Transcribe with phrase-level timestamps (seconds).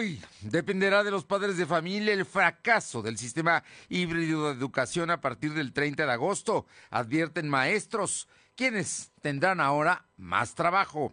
[0.00, 5.20] hoy dependerá de los padres de familia el fracaso del sistema híbrido de educación a
[5.20, 8.26] partir del 30 de agosto, advierten maestros,
[8.56, 11.12] quienes tendrán ahora más trabajo.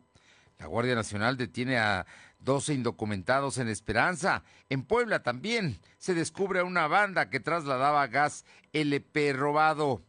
[0.58, 2.06] La Guardia Nacional detiene a
[2.40, 4.44] 12 indocumentados en Esperanza.
[4.70, 10.02] En Puebla también se descubre a una banda que trasladaba gas LP robado.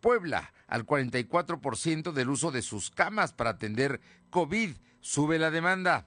[0.00, 4.00] Puebla, al 44% del uso de sus camas para atender
[4.30, 4.70] COVID,
[5.02, 6.06] sube la demanda.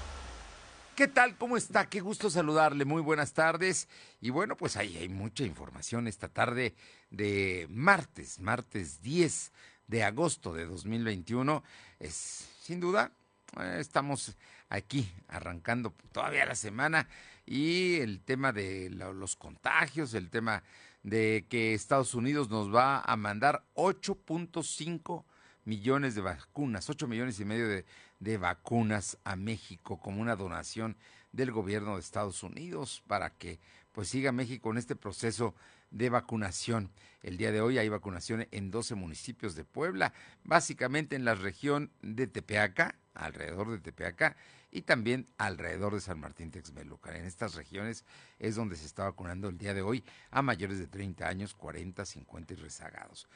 [1.01, 1.35] ¿Qué tal?
[1.35, 1.89] ¿Cómo está?
[1.89, 2.85] Qué gusto saludarle.
[2.85, 3.87] Muy buenas tardes.
[4.21, 6.75] Y bueno, pues ahí hay mucha información esta tarde
[7.09, 9.51] de martes, martes 10
[9.87, 11.63] de agosto de 2021.
[11.99, 13.13] Es sin duda,
[13.59, 14.37] eh, estamos
[14.69, 17.07] aquí arrancando todavía la semana
[17.47, 20.61] y el tema de lo- los contagios, el tema
[21.01, 25.25] de que Estados Unidos nos va a mandar 8.5
[25.65, 27.85] millones de vacunas, 8 millones y medio de,
[28.21, 30.95] de vacunas a México como una donación
[31.33, 33.59] del gobierno de Estados Unidos para que
[33.91, 35.53] pues siga México en este proceso
[35.89, 36.91] de vacunación.
[37.23, 41.91] El día de hoy hay vacunación en 12 municipios de Puebla, básicamente en la región
[42.01, 44.37] de Tepeaca, alrededor de Tepeaca,
[44.71, 47.15] y también alrededor de San Martín Texmelucan.
[47.15, 48.05] En estas regiones
[48.39, 52.05] es donde se está vacunando el día de hoy a mayores de 30 años, 40,
[52.05, 53.27] 50 y rezagados.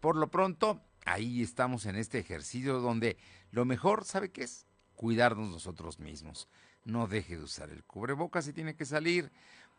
[0.00, 3.18] Por lo pronto, ahí estamos en este ejercicio donde
[3.52, 4.66] lo mejor, ¿sabe qué es?
[4.96, 6.48] Cuidarnos nosotros mismos.
[6.84, 9.30] No deje de usar el cubrebocas si tiene que salir,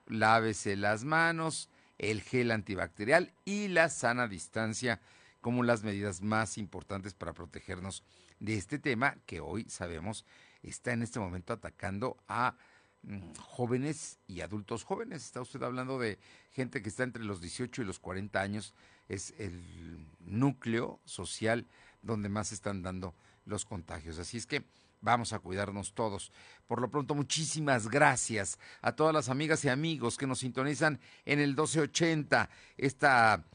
[0.08, 5.02] lávese las manos, el gel antibacterial y la sana distancia
[5.42, 8.04] como las medidas más importantes para protegernos
[8.40, 10.26] de este tema que hoy sabemos
[10.64, 12.56] está en este momento atacando a
[13.04, 15.26] mm, jóvenes y adultos jóvenes.
[15.26, 16.20] Está usted hablando de
[16.52, 18.74] gente que está entre los 18 y los 40 años.
[19.08, 21.68] Es el núcleo social
[22.02, 23.16] donde más están dando
[23.46, 24.20] los contagios.
[24.20, 24.64] Así es que
[25.02, 26.32] vamos a cuidarnos todos.
[26.68, 31.40] Por lo pronto, muchísimas gracias a todas las amigas y amigos que nos sintonizan en
[31.40, 33.46] el 1280 esta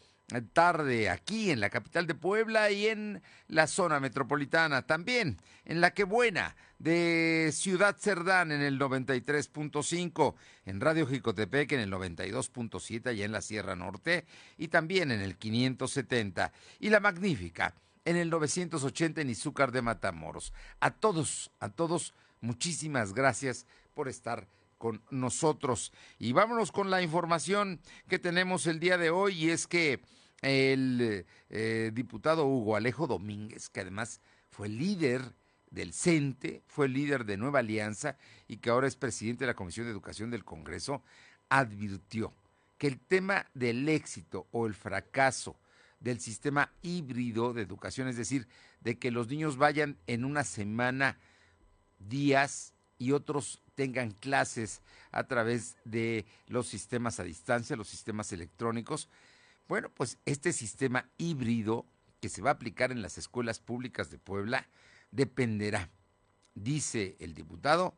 [0.53, 4.83] tarde aquí en la capital de Puebla y en la zona metropolitana.
[4.83, 10.35] También en la que buena de Ciudad Cerdán en el 93.5,
[10.67, 14.27] en Radio Jicotepec en el 92.7 allá en la Sierra Norte
[14.59, 17.75] y también en el 570 y la magnífica
[18.05, 20.53] en el 980 en Izúcar de Matamoros.
[20.79, 22.13] A todos, a todos,
[22.43, 24.47] muchísimas gracias por estar
[24.77, 25.91] con nosotros.
[26.19, 30.03] Y vámonos con la información que tenemos el día de hoy y es que
[30.43, 35.33] el eh, diputado Hugo Alejo Domínguez, que además fue líder
[35.75, 39.87] del CENTE, fue líder de Nueva Alianza y que ahora es presidente de la Comisión
[39.87, 41.03] de Educación del Congreso,
[41.49, 42.33] advirtió
[42.79, 45.59] que el tema del éxito o el fracaso
[46.01, 48.47] del sistema híbrido de educación, es decir,
[48.81, 51.19] de que los niños vayan en una semana
[51.99, 54.81] días y otros tengan clases
[55.11, 59.09] a través de los sistemas a distancia, los sistemas electrónicos.
[59.67, 61.87] Bueno, pues este sistema híbrido
[62.21, 64.69] que se va a aplicar en las escuelas públicas de Puebla
[65.15, 65.91] dependerá,
[66.55, 67.97] dice el diputado,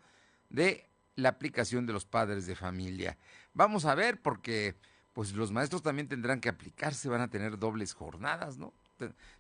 [0.50, 3.16] de la aplicación de los padres de familia.
[3.54, 4.76] Vamos a ver porque
[5.14, 8.74] pues los maestros también tendrán que aplicarse, van a tener dobles jornadas, ¿no?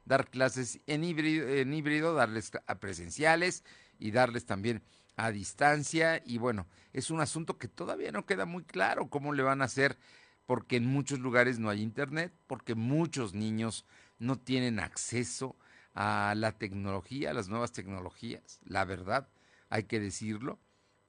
[0.06, 3.62] Dar clases en híbrido, en híbrido, darles a presenciales
[3.98, 4.82] y darles también
[5.16, 6.22] a distancia.
[6.24, 9.66] Y bueno, es un asunto que todavía no queda muy claro cómo le van a
[9.66, 9.98] hacer,
[10.46, 13.84] porque en muchos lugares no hay internet, porque muchos niños
[14.18, 15.56] no tienen acceso
[15.96, 19.28] a la tecnología, a las nuevas tecnologías, la verdad,
[19.70, 20.58] hay que decirlo,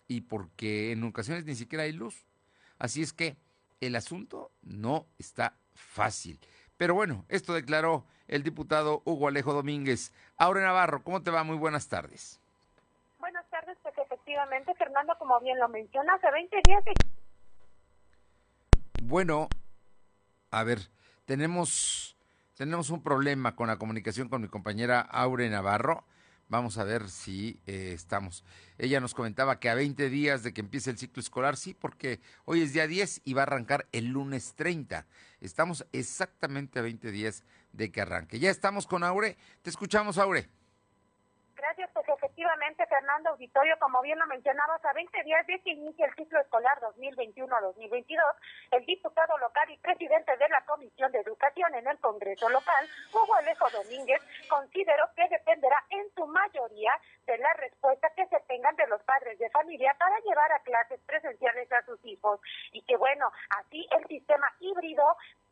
[0.07, 2.25] y porque en ocasiones ni siquiera hay luz.
[2.79, 3.35] Así es que
[3.81, 6.39] el asunto no está fácil.
[6.77, 10.13] Pero bueno, esto declaró el diputado Hugo Alejo Domínguez.
[10.37, 11.43] Aure Navarro, ¿cómo te va?
[11.43, 12.39] Muy buenas tardes.
[13.19, 16.83] Buenas tardes, pues efectivamente, Fernando, como bien lo menciona, hace 20 días
[19.03, 19.49] Bueno,
[20.51, 20.79] a ver,
[21.25, 22.16] tenemos,
[22.57, 26.05] tenemos un problema con la comunicación con mi compañera Aure Navarro.
[26.49, 28.43] Vamos a ver si eh, estamos.
[28.79, 32.19] Ella nos comentaba que a 20 días de que empiece el ciclo escolar, sí, porque
[32.45, 35.05] hoy es día 10 y va a arrancar el lunes 30.
[35.39, 37.43] Estamos exactamente a 20 días
[37.73, 38.39] de que arranque.
[38.39, 39.37] Ya estamos con Aure.
[39.61, 40.49] Te escuchamos, Aure.
[41.57, 46.05] Gracias, pues efectivamente, Fernando Auditorio, como bien lo mencionabas, a 20 días de que inicia
[46.05, 48.19] el ciclo escolar 2021-2022,
[48.71, 53.33] el diputado local y presidente de la Comisión de Educación en el Congreso local, Hugo
[53.33, 56.91] Alejo Domínguez, consideró que dependerá en su mayoría
[57.25, 60.99] de la respuesta que se tengan de los padres de familia para llevar a clases
[61.07, 62.39] presenciales a sus hijos.
[62.71, 65.03] Y que bueno, así el sistema híbrido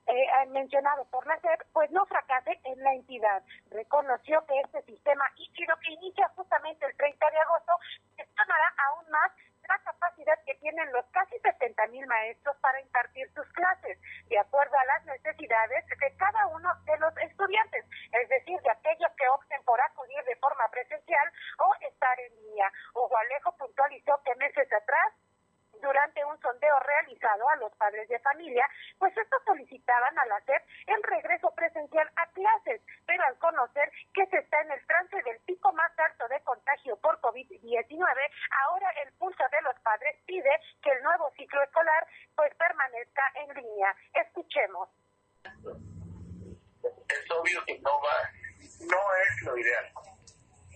[0.08, 3.44] eh, mencionado por la SEP, pues no fracase en la entidad.
[3.72, 7.74] Reconoció que este sistema híbrido que inicia justamente el 30 de agosto
[8.16, 9.32] gestionará aún más
[9.68, 13.98] la capacidad que tienen los casi 70 mil maestros para impartir sus clases,
[14.28, 19.12] de acuerdo a las necesidades de cada uno de los estudiantes, es decir, de aquellos
[19.18, 22.72] que opten por acudir de forma presencial o estar en línea.
[23.16, 25.14] Alejo puntualizó que meses atrás
[25.82, 28.68] durante un sondeo realizado a los padres de familia,
[28.98, 34.26] pues estos solicitaban a la SEP el regreso presencial a clases, pero al conocer que
[34.28, 38.32] se está en el trance del pico más alto de contagio por COVID-19,
[38.66, 40.50] ahora el pulso de los padres pide
[40.82, 43.96] que el nuevo ciclo escolar pues permanezca en línea.
[44.14, 44.90] Escuchemos.
[47.10, 48.30] Es obvio que no va,
[48.80, 49.92] no es lo ideal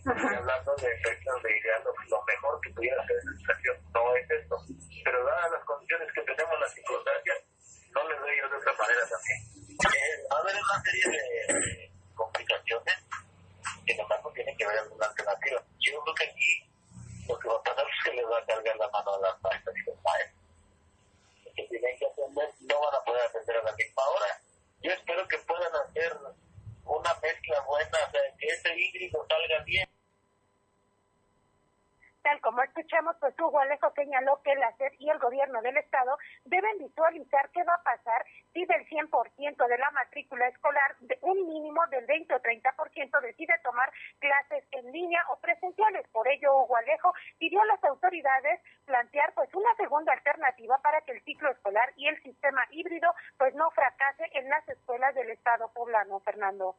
[0.09, 4.56] hablando de efectos de ideal, lo, mejor que pudiera hacer la educación no es esto.
[5.03, 7.38] Pero dadas las condiciones que tenemos, las circunstancias,
[7.94, 9.39] no les doy yo de otra manera también.
[9.69, 12.95] Eh, va a haber una serie de complicaciones,
[13.85, 15.61] sin embargo, tienen que haber alguna alternativa.
[15.79, 16.51] Yo creo que aquí
[17.27, 19.41] lo que va a pasar es que les va a cargar la mano a las
[19.41, 20.41] maestras y los maestros.
[21.56, 24.41] Que tienen que atender, no van a poder atender a la misma hora.
[24.81, 26.17] Yo espero que puedan hacer
[26.85, 29.88] una mezcla buena, o sea, que ese híbrido salga bien.
[32.38, 36.16] Como escuchamos, pues Hugo Alejo señaló que la SED y el gobierno del Estado
[36.46, 38.24] deben visualizar qué va a pasar
[38.54, 43.54] si del 100% de la matrícula escolar, de un mínimo del 20 o 30% decide
[43.64, 46.08] tomar clases en línea o presenciales.
[46.10, 51.14] Por ello, Hugo Alejo pidió a las autoridades plantear pues una segunda alternativa para que
[51.14, 55.72] el ciclo escolar y el sistema híbrido pues no fracase en las escuelas del Estado
[55.74, 56.76] poblano, Fernando.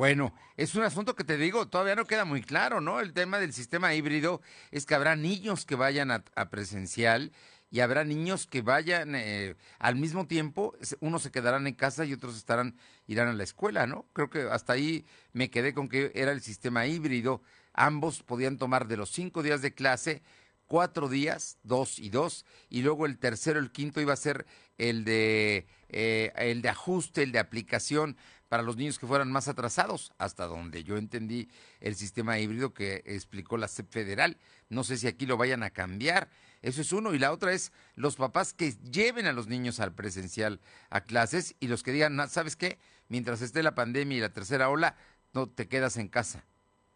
[0.00, 3.00] Bueno, es un asunto que te digo, todavía no queda muy claro, ¿no?
[3.00, 7.32] El tema del sistema híbrido es que habrá niños que vayan a, presencial
[7.70, 12.14] y habrá niños que vayan eh, al mismo tiempo, unos se quedarán en casa y
[12.14, 14.06] otros estarán irán a la escuela, ¿no?
[14.14, 15.04] Creo que hasta ahí
[15.34, 17.42] me quedé con que era el sistema híbrido.
[17.74, 20.22] Ambos podían tomar de los cinco días de clase
[20.70, 24.46] cuatro días, dos y dos, y luego el tercero, el quinto iba a ser
[24.78, 28.16] el de eh, el de ajuste, el de aplicación
[28.50, 31.48] para los niños que fueran más atrasados, hasta donde yo entendí
[31.78, 34.38] el sistema híbrido que explicó la CEP federal.
[34.68, 36.28] No sé si aquí lo vayan a cambiar.
[36.60, 37.14] Eso es uno.
[37.14, 40.60] Y la otra es los papás que lleven a los niños al presencial
[40.90, 42.80] a clases y los que digan, ¿sabes qué?
[43.08, 44.96] Mientras esté la pandemia y la tercera ola,
[45.32, 46.44] no te quedas en casa.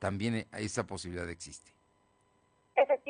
[0.00, 1.73] También esa posibilidad existe.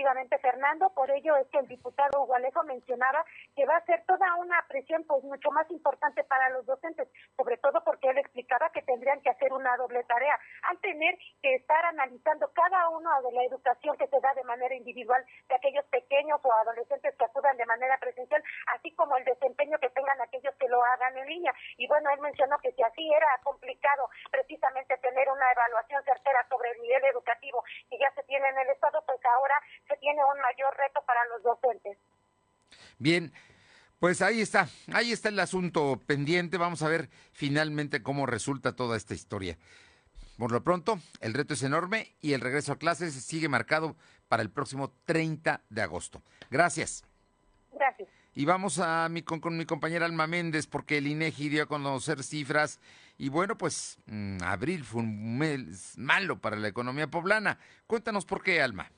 [0.05, 3.25] Efectivamente, Fernando, por ello es que el diputado Hugo mencionaba
[3.57, 7.09] que va a ser toda una presión pues mucho más importante para los docentes,
[7.39, 11.55] sobre todo porque él explicaba que tendrían que hacer una doble tarea, al tener que
[11.55, 15.87] estar analizando cada uno de la educación que se da de manera individual de aquellos
[15.87, 18.45] pequeños o adolescentes que acudan de manera presencial,
[18.77, 21.55] así como el desempeño que tengan aquellos que lo hagan en línea.
[21.79, 26.73] Y bueno, él mencionó que si así era complicado precisamente tener una evaluación certera sobre
[26.73, 29.55] el nivel educativo que ya se tiene en el Estado, pues ahora
[30.01, 31.99] tiene un mayor reto para los docentes.
[32.99, 33.33] Bien,
[33.99, 36.59] pues ahí está, ahí está el asunto pendiente.
[36.59, 39.57] Vamos a ver finalmente cómo resulta toda esta historia.
[40.39, 43.97] Por lo pronto, el reto es enorme y el regreso a clases sigue marcado
[44.29, 46.23] para el próximo 30 de agosto.
[46.51, 47.05] Gracias.
[47.73, 48.09] Gracias.
[48.35, 52.25] Y vamos a mi, con, mi compañera Alma Méndez, porque el INEGI dio a conocer
[52.25, 52.81] cifras.
[53.17, 57.59] Y bueno, pues mm, abril fue un mes malo para la economía poblana.
[57.87, 58.91] Cuéntanos por qué, Alma.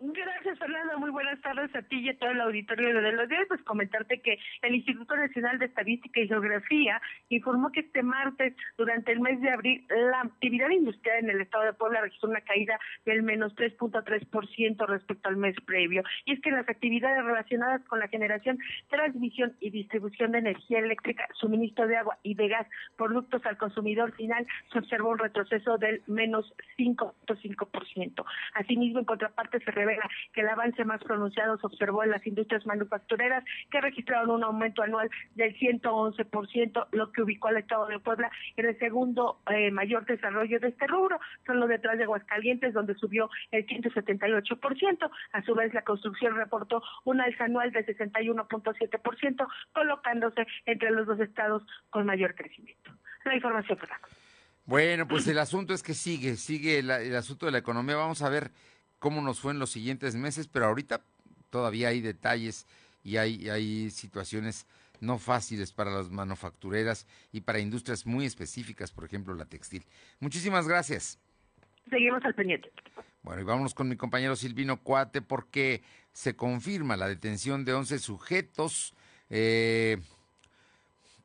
[0.00, 0.98] Good Gracias, Fernando.
[0.98, 3.44] Muy buenas tardes a ti y a todo el auditorio de los días.
[3.48, 9.12] Pues comentarte que el Instituto Nacional de Estadística y Geografía informó que este martes, durante
[9.12, 12.78] el mes de abril, la actividad industrial en el estado de Puebla registró una caída
[13.04, 16.02] del menos 3.3% respecto al mes previo.
[16.24, 18.58] Y es que las actividades relacionadas con la generación,
[18.88, 24.12] transmisión y distribución de energía eléctrica, suministro de agua y de gas, productos al consumidor
[24.12, 28.24] final, se observó un retroceso del menos 5.5%.
[28.54, 32.64] Asimismo, en contraparte, se revela que el avance más pronunciado se observó en las industrias
[32.66, 38.30] manufactureras, que registraron un aumento anual del 111%, lo que ubicó al Estado de Puebla
[38.56, 43.28] en el segundo eh, mayor desarrollo de este rubro, solo detrás de Aguascalientes, donde subió
[43.50, 45.10] el 178%.
[45.32, 51.18] A su vez, la construcción reportó un alza anual de 61.7%, colocándose entre los dos
[51.18, 52.92] estados con mayor crecimiento.
[53.24, 53.88] La información, por
[54.64, 57.96] Bueno, pues el asunto es que sigue, sigue el asunto de la economía.
[57.96, 58.52] Vamos a ver
[58.98, 61.02] cómo nos fue en los siguientes meses, pero ahorita
[61.50, 62.66] todavía hay detalles
[63.02, 64.66] y hay, hay situaciones
[65.00, 69.84] no fáciles para las manufactureras y para industrias muy específicas, por ejemplo la textil.
[70.20, 71.18] Muchísimas gracias.
[71.88, 72.72] Seguimos al pendiente.
[73.22, 77.98] Bueno, y vámonos con mi compañero Silvino Cuate porque se confirma la detención de 11
[77.98, 78.94] sujetos.
[79.30, 79.98] Eh,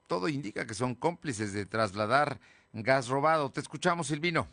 [0.08, 2.40] todo indica que son cómplices de trasladar
[2.74, 3.51] gas robado.
[3.51, 4.48] Te escuchamos, Silvino.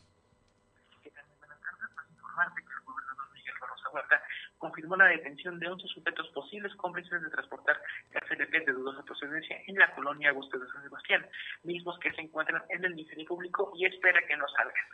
[4.58, 9.56] Confirmó la detención de 11 sujetos posibles cómplices de transportar gas LP de dudosa procedencia
[9.66, 11.26] en la colonia Augusto de San Sebastián,
[11.62, 14.84] mismos que se encuentran en el Ministerio Público y espera que no salgan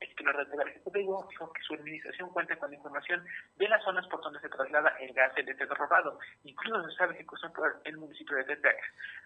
[0.00, 3.24] el titular del Ejecutivo dijo que su administración cuenta con información
[3.56, 6.18] de las zonas por donde se traslada el gas LP robado.
[6.44, 8.76] Incluso se sabe que cruzan por el municipio de Tepeac.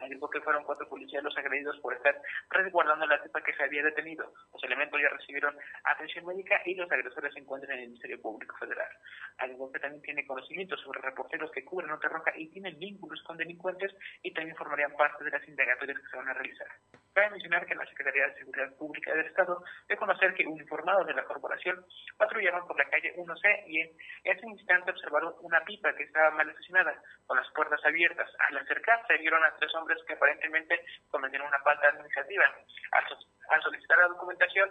[0.01, 3.83] Agregó que fueron cuatro policías los agredidos por estar resguardando la cepa que se había
[3.83, 4.33] detenido.
[4.53, 8.57] Los elementos ya recibieron atención médica y los agresores se encuentran en el Ministerio Público
[8.57, 8.91] Federal.
[9.39, 13.37] Agregó que también tiene conocimientos sobre reporteros que cubren Nota Roja y tienen vínculos con
[13.37, 16.69] delincuentes y también formarían parte de las indagatorias que se van a realizar.
[17.13, 21.15] Cabe mencionar que la Secretaría de Seguridad Pública del Estado de conocer que uniformados de
[21.15, 21.85] la corporación
[22.17, 23.91] patrullaron por la calle 1C y en
[24.25, 26.95] ese instante observaron una pipa que estaba mal estacionada,
[27.27, 28.31] con las puertas abiertas.
[28.39, 32.45] Al acercarse vieron a tres hombres que aparentemente cometieron una falta administrativa.
[32.93, 34.71] Al, solicitar la documentación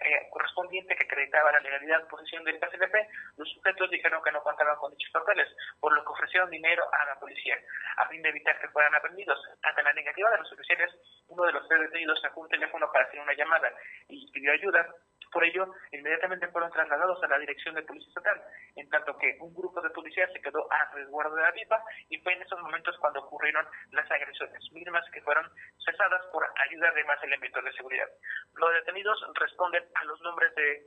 [0.00, 2.94] eh, correspondiente que acreditaba la legalidad de posesión del KCLP,
[3.36, 7.04] los sujetos dijeron que no contaban con dichos papeles, por lo que ofrecieron dinero a
[7.04, 7.58] la policía,
[7.98, 9.38] a fin de evitar que fueran aprendidos.
[9.62, 10.90] Ante la negativa de los oficiales,
[11.28, 13.70] uno de los tres detenidos sacó un teléfono para hacer una llamada
[14.08, 14.86] y pidió ayuda.
[15.32, 18.42] Por ello, inmediatamente fueron trasladados a la dirección de policía estatal,
[18.76, 22.18] en tanto que un grupo de policías se quedó a resguardo de la pipa y
[22.18, 25.50] fue en esos momentos cuando ocurrieron las agresiones mismas que fueron
[25.84, 28.08] cesadas por ayuda de más elementos de seguridad.
[28.54, 30.86] Los detenidos responden a los nombres de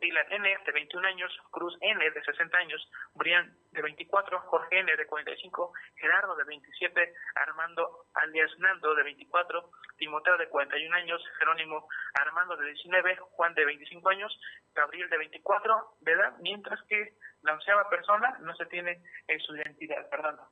[0.00, 4.96] Dylan N, de 21 años, Cruz N, de 60 años, Brian, de 24, Jorge N,
[4.96, 11.88] de 45, Gerardo, de 27, Armando alias Nando, de 24, Timoteo, de 41 años, Jerónimo
[12.14, 14.40] Armando, de 19, Juan, de 25 años,
[14.74, 19.54] Gabriel, de 24, de edad, mientras que la onceava persona no se tiene en su
[19.56, 20.08] identidad.
[20.10, 20.42] Fernando.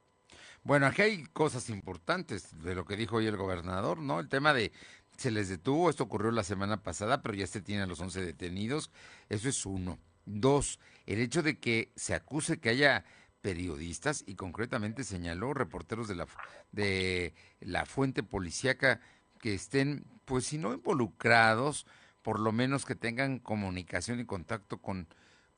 [0.62, 4.20] Bueno, aquí hay cosas importantes de lo que dijo hoy el gobernador, ¿no?
[4.20, 4.72] El tema de
[5.16, 8.90] se les detuvo, esto ocurrió la semana pasada, pero ya se tienen los 11 detenidos,
[9.28, 9.98] eso es uno.
[10.26, 13.04] Dos, el hecho de que se acuse que haya
[13.40, 16.26] periodistas y concretamente señaló reporteros de la,
[16.72, 19.00] de la fuente policíaca
[19.38, 21.86] que estén, pues si no involucrados,
[22.22, 25.08] por lo menos que tengan comunicación y contacto con,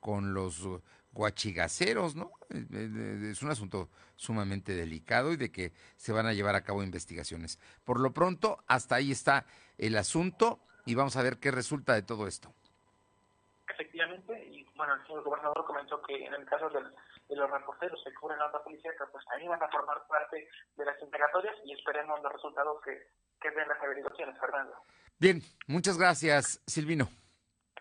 [0.01, 0.67] con los
[1.17, 2.31] guachigaceros, ¿no?
[2.51, 6.63] Eh, eh, es un asunto sumamente delicado y de que se van a llevar a
[6.63, 7.59] cabo investigaciones.
[7.85, 9.47] Por lo pronto, hasta ahí está
[9.79, 12.53] el asunto y vamos a ver qué resulta de todo esto.
[13.69, 16.81] Efectivamente, y bueno, el señor gobernador comentó que en el caso de
[17.35, 21.01] los reporteros que cubren la onda policíaca, pues ahí van a formar parte de las
[21.03, 23.09] integratorias y esperemos los resultados que,
[23.41, 24.75] que den las averiguaciones, Fernando.
[25.19, 27.09] Bien, muchas gracias, Silvino.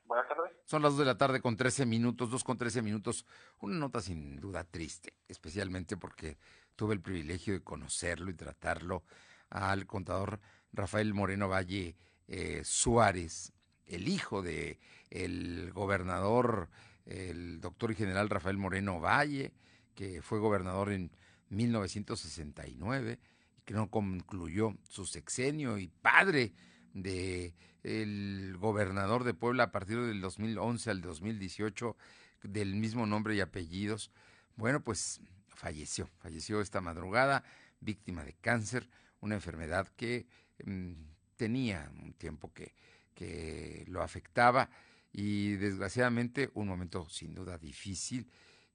[0.06, 0.52] Buenas tardes.
[0.66, 3.26] Son las 2 de la tarde con 13 minutos, 2 con 13 minutos.
[3.60, 6.38] Una nota sin duda triste, especialmente porque
[6.76, 9.04] tuve el privilegio de conocerlo y tratarlo
[9.50, 10.40] al contador
[10.74, 11.96] Rafael Moreno Valle
[12.28, 13.54] eh, Suárez,
[13.86, 16.70] el hijo de el gobernador,
[17.06, 19.54] el doctor y general Rafael Moreno Valle,
[19.96, 21.12] que fue gobernador en
[21.50, 23.20] 1969
[23.58, 26.54] y que no concluyó su sexenio y padre
[26.94, 31.96] de el gobernador de Puebla a partir del 2011 al 2018
[32.42, 34.12] del mismo nombre y apellidos.
[34.56, 37.44] Bueno, pues falleció, falleció esta madrugada,
[37.80, 38.90] víctima de cáncer,
[39.20, 40.26] una enfermedad que
[40.64, 40.94] mm,
[41.36, 42.74] tenía un tiempo que,
[43.14, 44.70] que lo afectaba
[45.14, 48.28] y desgraciadamente un momento sin duda difícil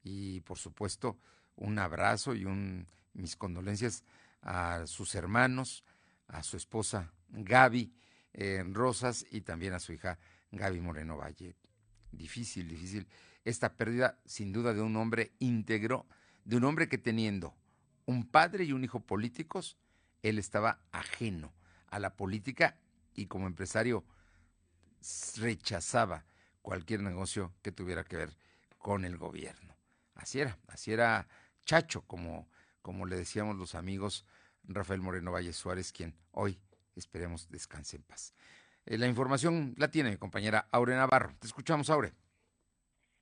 [0.05, 1.19] y por supuesto
[1.57, 4.05] un abrazo y un, mis condolencias
[4.41, 5.85] a sus hermanos,
[6.29, 7.93] a su esposa Gaby,
[8.33, 10.19] en Rosas y también a su hija
[10.53, 11.57] Gaby Moreno Valle.
[12.13, 13.07] Difícil, difícil.
[13.45, 16.07] Esta pérdida, sin duda, de un hombre íntegro,
[16.45, 17.55] de un hombre que teniendo
[18.07, 19.79] un padre y un hijo políticos,
[20.23, 21.53] él estaba ajeno
[21.89, 22.77] a la política
[23.15, 24.05] y como empresario
[25.37, 26.25] rechazaba
[26.63, 28.37] cualquier negocio que tuviera que ver
[28.79, 29.77] con el gobierno.
[30.15, 31.29] Así era, así era
[31.65, 32.49] Chacho, como,
[32.83, 34.27] como le decíamos los amigos
[34.65, 36.61] Rafael Moreno Valle Suárez, quien hoy
[37.01, 38.35] Esperemos descanse en paz.
[38.87, 41.35] Eh, la información la tiene mi compañera Aure Navarro.
[41.39, 42.13] Te escuchamos, Aure.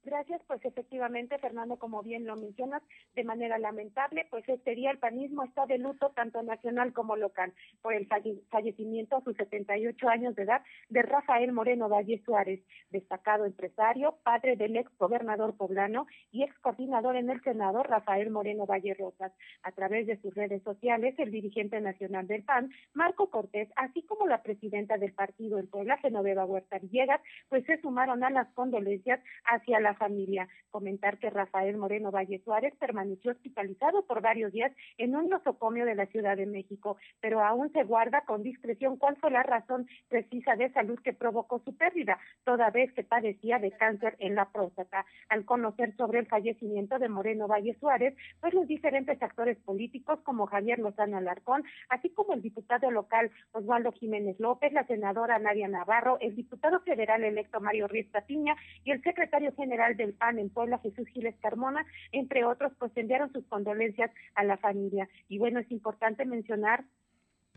[0.08, 2.82] Gracias, pues efectivamente, Fernando, como bien lo mencionas,
[3.14, 7.52] de manera lamentable, pues este día el panismo está de luto tanto nacional como local
[7.82, 8.08] por el
[8.48, 14.56] fallecimiento a sus 78 años de edad de Rafael Moreno Valle Suárez, destacado empresario, padre
[14.56, 19.32] del ex gobernador poblano y ex coordinador en el Senado, Rafael Moreno Valle Rosas.
[19.62, 24.26] A través de sus redes sociales, el dirigente nacional del PAN, Marco Cortés, así como
[24.26, 29.20] la presidenta del partido en Puebla, Genoveva Huerta Villegas, pues se sumaron a las condolencias
[29.44, 30.48] hacia la familia.
[30.70, 35.94] Comentar que Rafael Moreno Valle Suárez permaneció hospitalizado por varios días en un nosocomio de
[35.94, 40.56] la Ciudad de México, pero aún se guarda con discreción cuál fue la razón precisa
[40.56, 45.04] de salud que provocó su pérdida, toda vez que padecía de cáncer en la próstata.
[45.28, 50.46] Al conocer sobre el fallecimiento de Moreno Valle Suárez, pues los diferentes actores políticos como
[50.46, 56.18] Javier Lozano Alarcón, así como el diputado local Osvaldo Jiménez López, la senadora Nadia Navarro,
[56.20, 60.78] el diputado federal electo Mario Ruiz Patiña y el secretario general del PAN en Puebla,
[60.78, 65.08] Jesús Giles Carmona, entre otros, pues enviaron sus condolencias a la familia.
[65.28, 66.84] Y bueno, es importante mencionar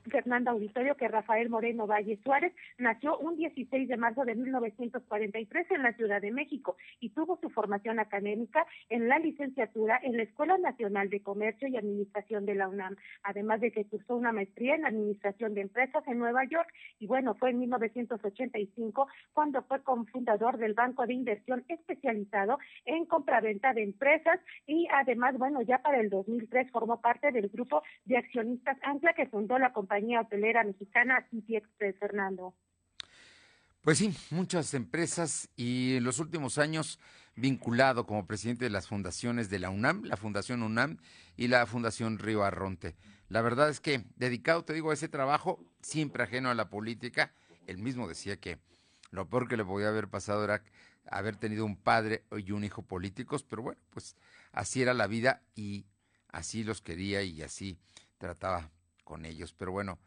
[0.09, 5.83] Fernanda Auditorio que Rafael Moreno Valle Suárez nació un 16 de marzo de 1943 en
[5.83, 10.57] la Ciudad de México y tuvo su formación académica en la licenciatura en la Escuela
[10.57, 14.85] Nacional de Comercio y Administración de la UNAM, además de que cursó una maestría en
[14.85, 16.67] Administración de Empresas en Nueva York
[16.99, 23.73] y bueno, fue en 1985 cuando fue cofundador del Banco de Inversión especializado en compraventa
[23.73, 28.77] de empresas y además, bueno, ya para el 2003 formó parte del grupo de accionistas
[28.83, 32.55] Ancla que fundó la compañía compañía hotelera mexicana City Express, Fernando.
[33.81, 36.97] Pues sí, muchas empresas y en los últimos años
[37.35, 40.99] vinculado como presidente de las fundaciones de la UNAM, la Fundación UNAM
[41.35, 42.95] y la Fundación Río Arronte.
[43.27, 47.33] La verdad es que dedicado, te digo, a ese trabajo, siempre ajeno a la política,
[47.67, 48.59] él mismo decía que
[49.09, 50.63] lo peor que le podía haber pasado era
[51.09, 54.15] haber tenido un padre y un hijo políticos, pero bueno, pues
[54.53, 55.85] así era la vida y
[56.29, 57.77] así los quería y así
[58.17, 58.71] trataba
[59.11, 59.53] con ellos.
[59.57, 59.99] Pero bueno,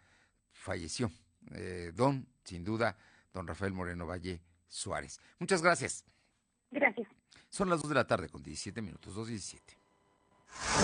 [0.51, 1.11] falleció
[1.53, 2.97] eh, don, sin duda,
[3.35, 5.21] don Rafael Moreno Valle Suárez.
[5.39, 6.07] Muchas gracias.
[6.71, 7.07] Gracias.
[7.51, 9.61] Son las 2 de la tarde con 17 minutos, 2.17.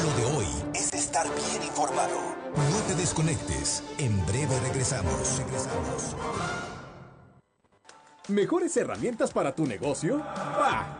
[0.05, 2.37] Lo de hoy es estar bien informado.
[2.55, 3.83] No te desconectes.
[3.97, 5.39] En breve regresamos.
[5.39, 6.15] Regresamos.
[8.29, 10.18] ¿Mejores herramientas para tu negocio?
[10.18, 11.00] ¡Bah!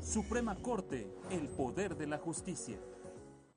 [0.00, 2.78] Suprema Corte, el poder de la justicia.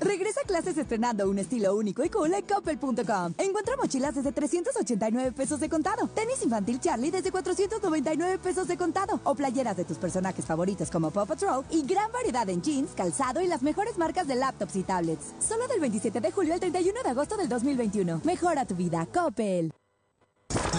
[0.00, 3.34] Regresa a clases estrenando un estilo único y cool en Coppel.com.
[3.38, 9.20] Encuentra mochilas desde 389 pesos de contado, tenis infantil Charlie desde 499 pesos de contado
[9.24, 13.40] o playeras de tus personajes favoritos como Paw Patrol y gran variedad en jeans, calzado
[13.40, 15.34] y las mejores marcas de laptops y tablets.
[15.40, 18.22] Solo del 27 de julio al 31 de agosto del 2021.
[18.24, 19.72] Mejora tu vida, Coppel.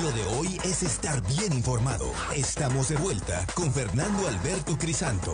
[0.01, 2.05] Lo de hoy es estar bien informado.
[2.35, 5.33] Estamos de vuelta con Fernando Alberto Crisanto.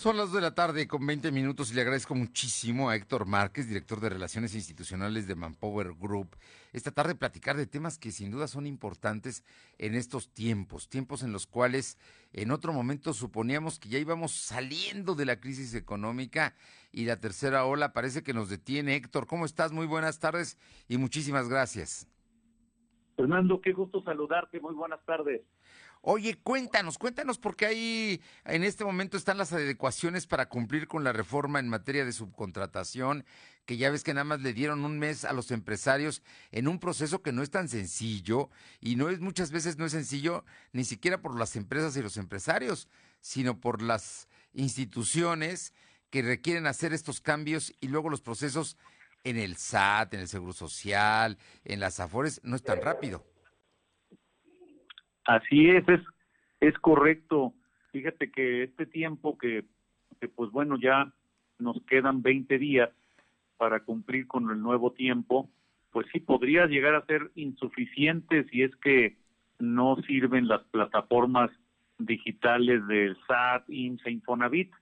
[0.00, 3.26] Son las 2 de la tarde con 20 minutos y le agradezco muchísimo a Héctor
[3.26, 6.38] Márquez, director de Relaciones Institucionales de Manpower Group,
[6.72, 9.44] esta tarde platicar de temas que sin duda son importantes
[9.76, 11.98] en estos tiempos, tiempos en los cuales
[12.32, 16.54] en otro momento suponíamos que ya íbamos saliendo de la crisis económica
[16.92, 18.96] y la tercera ola parece que nos detiene.
[18.96, 19.70] Héctor, ¿cómo estás?
[19.70, 20.56] Muy buenas tardes
[20.88, 22.08] y muchísimas gracias.
[23.16, 25.42] Fernando, qué gusto saludarte, muy buenas tardes.
[26.02, 31.12] Oye, cuéntanos, cuéntanos porque ahí en este momento están las adecuaciones para cumplir con la
[31.12, 33.26] reforma en materia de subcontratación,
[33.66, 36.78] que ya ves que nada más le dieron un mes a los empresarios en un
[36.78, 38.48] proceso que no es tan sencillo
[38.80, 42.16] y no es muchas veces no es sencillo ni siquiera por las empresas y los
[42.16, 42.88] empresarios,
[43.20, 45.74] sino por las instituciones
[46.08, 48.78] que requieren hacer estos cambios y luego los procesos
[49.22, 53.22] en el SAT, en el Seguro Social, en las AFORES, no es tan rápido.
[55.24, 55.84] Así es,
[56.60, 57.54] es, correcto.
[57.92, 59.64] Fíjate que este tiempo que,
[60.34, 61.12] pues bueno, ya
[61.58, 62.90] nos quedan 20 días
[63.56, 65.50] para cumplir con el nuevo tiempo,
[65.90, 69.16] pues sí podría llegar a ser insuficiente si es que
[69.58, 71.50] no sirven las plataformas
[71.98, 74.72] digitales del SAT, INSE, Infonavit,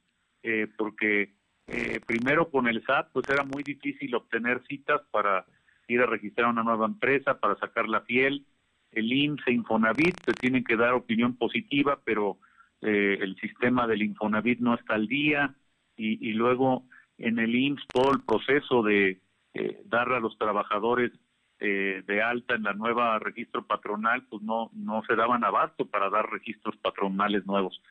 [0.43, 1.35] eh, porque
[1.67, 5.45] eh, primero con el SAT pues era muy difícil obtener citas para
[5.89, 8.47] ir a registrar una nueva empresa, para sacar la piel,
[8.93, 12.39] el IMSS e Infonavit se tienen que dar opinión positiva, pero
[12.81, 15.55] eh, el sistema del Infonavit no está al día
[15.97, 16.85] y, luego
[17.19, 19.21] en el IMSS todo el proceso de
[19.55, 21.11] eh, dar a los trabajadores
[21.59, 26.09] eh, de alta en la nueva registro patronal, pues no, no se daban abasto para
[26.09, 27.83] dar registros patronales nuevos.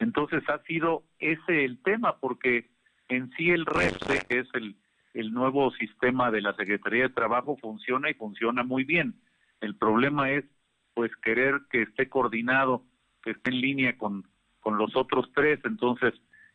[0.00, 2.68] Entonces ha sido ese el tema, porque
[3.08, 4.74] en sí el REPSE, que es el,
[5.14, 9.14] el nuevo sistema de la Secretaría de Trabajo, funciona y funciona muy bien
[9.62, 10.44] el problema es
[10.92, 12.84] pues querer que esté coordinado,
[13.22, 14.28] que esté en línea con,
[14.60, 15.60] con los otros tres.
[15.64, 16.12] Entonces,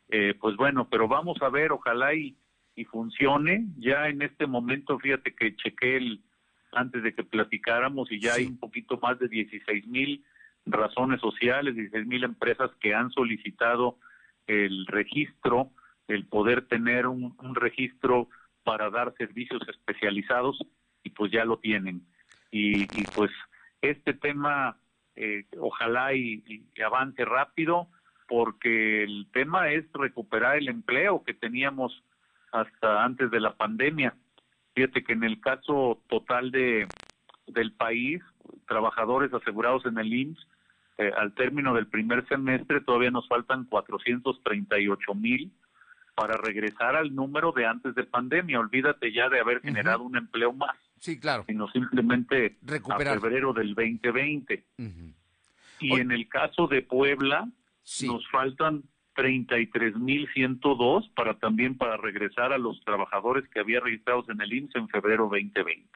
[0.09, 2.37] eh, pues bueno, pero vamos a ver, ojalá y,
[2.75, 3.65] y funcione.
[3.77, 6.21] Ya en este momento, fíjate que chequé el,
[6.73, 10.23] antes de que platicáramos y ya hay un poquito más de 16 mil
[10.65, 13.97] razones sociales, 16 mil empresas que han solicitado
[14.47, 15.71] el registro,
[16.09, 18.27] el poder tener un, un registro
[18.63, 20.59] para dar servicios especializados
[21.03, 22.05] y pues ya lo tienen
[22.51, 23.31] y, pues
[23.81, 24.77] este tema
[25.15, 27.87] eh, ojalá y, avance rápido
[28.27, 32.03] porque el tema es recuperar el empleo que teníamos
[32.51, 34.15] hasta antes de la pandemia.
[34.75, 36.87] Fíjate que en el caso total de
[37.47, 38.21] del país,
[38.67, 40.47] trabajadores asegurados en el IMSS,
[40.97, 45.51] eh, al término del primer semestre todavía nos faltan 438 mil
[46.15, 48.59] para regresar al número de antes de pandemia.
[48.59, 50.75] Olvídate ya de haber generado un empleo más.
[50.99, 51.45] Sí, claro.
[51.47, 53.17] Sino simplemente Recuperar.
[53.17, 54.65] a febrero del 2020.
[55.79, 57.47] Y en el caso de Puebla,
[58.05, 58.83] nos faltan
[59.15, 64.89] 33.102 para también para regresar a los trabajadores que había registrados en el IMSS en
[64.89, 65.87] febrero 2020.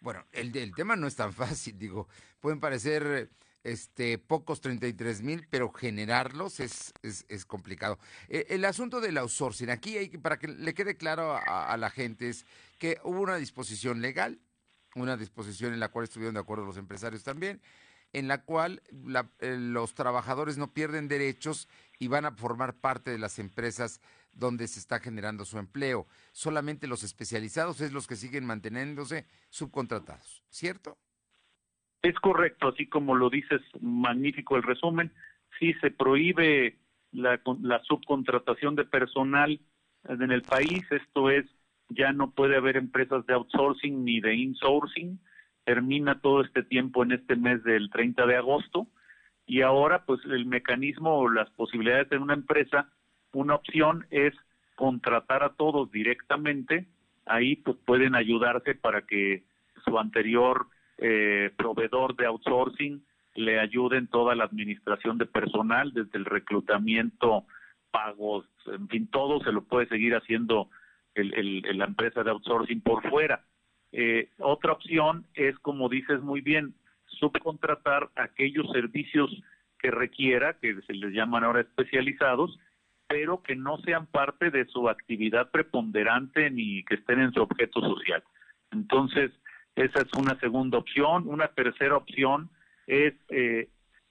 [0.00, 2.08] Bueno, el, el tema no es tan fácil, digo,
[2.40, 3.30] pueden parecer
[3.64, 7.98] este pocos 33 mil, pero generarlos es, es, complicado.
[8.28, 12.28] Eh, el asunto del outsourcing, aquí hay, para que le quede claro a, la gente,
[12.28, 12.46] es
[12.78, 14.40] que hubo una disposición legal,
[14.94, 17.60] una disposición en la cual estuvieron de acuerdo los empresarios también,
[18.12, 18.82] en la cual
[19.40, 24.00] eh, los trabajadores no pierden derechos y van a formar parte de las empresas
[24.32, 26.06] donde se está generando su empleo.
[26.32, 30.96] Solamente los especializados es los que siguen manteniéndose subcontratados, ¿cierto?
[32.02, 35.12] Es correcto, así como lo dices, magnífico el resumen.
[35.58, 36.78] Sí se prohíbe
[37.10, 39.60] la, la subcontratación de personal
[40.04, 41.44] en el país, esto es,
[41.88, 45.18] ya no puede haber empresas de outsourcing ni de insourcing.
[45.64, 48.86] Termina todo este tiempo en este mes del 30 de agosto
[49.46, 52.88] y ahora pues el mecanismo o las posibilidades de una empresa,
[53.32, 54.34] una opción es
[54.76, 56.86] contratar a todos directamente,
[57.26, 59.44] ahí pues pueden ayudarse para que
[59.84, 60.66] su anterior
[60.98, 63.02] eh, proveedor de outsourcing
[63.34, 67.44] le ayude en toda la administración de personal, desde el reclutamiento,
[67.90, 70.68] pagos, en fin, todo se lo puede seguir haciendo
[71.18, 73.44] el, la empresa de outsourcing por fuera.
[73.92, 76.74] Eh, otra opción es, como dices muy bien,
[77.06, 79.30] subcontratar aquellos servicios
[79.78, 82.58] que requiera, que se les llaman ahora especializados,
[83.06, 87.80] pero que no sean parte de su actividad preponderante ni que estén en su objeto
[87.80, 88.22] social.
[88.70, 89.30] Entonces,
[89.76, 91.26] esa es una segunda opción.
[91.26, 92.50] Una tercera opción
[92.86, 93.68] es eh,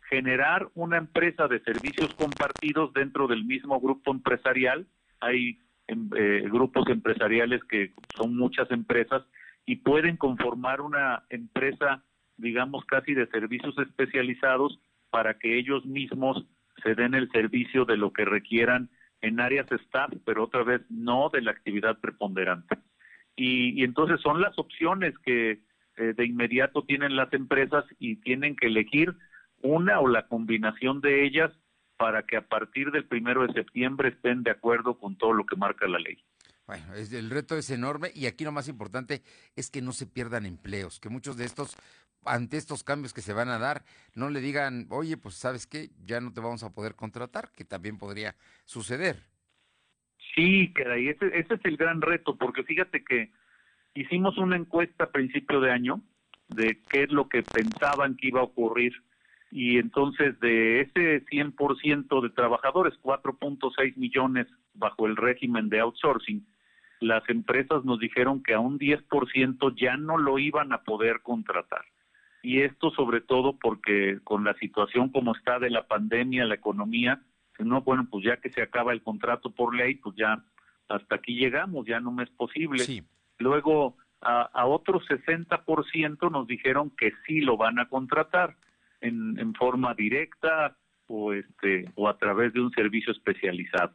[0.10, 4.88] generar una empresa de servicios compartidos dentro del mismo grupo empresarial.
[5.20, 9.24] Hay eh, grupos empresariales que son muchas empresas
[9.66, 12.04] y pueden conformar una empresa,
[12.38, 16.46] digamos, casi de servicios especializados para que ellos mismos
[16.84, 18.90] se den el servicio de lo que requieran
[19.22, 22.78] en áreas staff, pero otra vez no de la actividad preponderante.
[23.36, 25.62] Y, entonces son las opciones que
[25.98, 29.16] eh, de inmediato tienen las empresas y tienen que elegir
[29.62, 31.52] una o la combinación de ellas
[31.98, 35.56] para que a partir del primero de septiembre estén de acuerdo con todo lo que
[35.56, 36.24] marca la ley.
[36.68, 39.22] Bueno, el reto es enorme y aquí lo más importante
[39.56, 41.78] es que no se pierdan empleos, que muchos de estos,
[42.26, 43.84] ante estos cambios que se van a dar,
[44.16, 47.64] no le digan, oye, pues sabes qué, ya no te vamos a poder contratar, que
[47.64, 49.24] también podría suceder.
[50.36, 53.32] Sí, y ese, ese es el gran reto, porque fíjate que
[53.96, 56.02] hicimos una encuesta a principio de año
[56.50, 58.94] de qué es lo que pensaban que iba a ocurrir
[59.52, 66.46] y entonces de ese 100% de trabajadores, 4.6 millones bajo el régimen de outsourcing,
[67.00, 71.86] las empresas nos dijeron que a un 10% ya no lo iban a poder contratar.
[72.44, 77.22] Y esto sobre todo porque con la situación como está de la pandemia, la economía,
[77.60, 80.44] no, bueno, pues ya que se acaba el contrato por ley, pues ya
[80.90, 82.84] hasta aquí llegamos, ya no me es posible.
[83.40, 88.56] Luego, a, a otro 60% nos dijeron que sí lo van a contratar
[89.08, 90.76] en, forma directa
[91.08, 93.94] o, este, o a través de un servicio especializado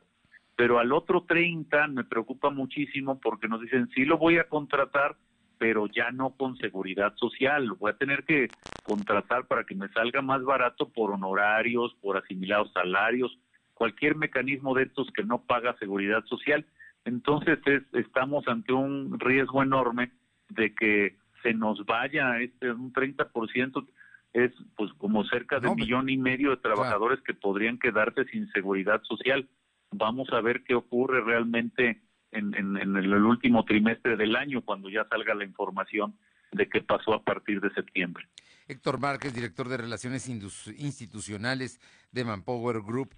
[0.57, 5.16] pero al otro 30 me preocupa muchísimo porque nos dicen, sí lo voy a contratar,
[5.59, 8.48] pero ya no con seguridad social, lo voy a tener que
[8.83, 13.38] contratar para que me salga más barato por honorarios, por asimilados salarios,
[13.75, 16.66] cualquier mecanismo de estos que no paga seguridad social.
[17.05, 17.59] Entonces
[17.92, 20.12] estamos ante un riesgo enorme
[20.48, 23.87] de que se nos vaya este un 30%
[24.33, 28.51] es pues como cerca de un millón y medio de trabajadores que podrían quedarse sin
[28.53, 29.49] seguridad social
[29.92, 35.35] vamos a ver qué ocurre realmente en, el último trimestre del año, cuando ya salga
[35.35, 36.16] la información
[36.51, 38.27] de qué pasó a partir de septiembre.
[38.68, 41.79] Héctor Márquez, director de Relaciones Institucionales
[42.11, 43.14] de Manpower Group.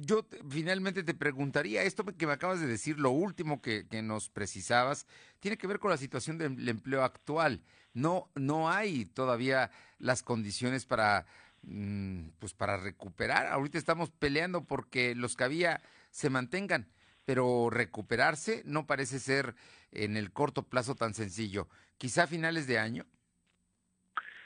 [0.00, 5.06] Yo finalmente te preguntaría, esto que me acabas de decir, lo último que, nos precisabas,
[5.40, 7.60] tiene que ver con la situación del empleo actual.
[7.96, 11.24] No, no hay todavía las condiciones para,
[11.62, 13.46] mm, pues para recuperar.
[13.46, 15.80] Ahorita estamos peleando porque los que había
[16.10, 16.88] se mantengan,
[17.24, 19.54] pero recuperarse no parece ser
[19.92, 21.68] en el corto plazo tan sencillo.
[21.96, 23.06] Quizá a finales de año.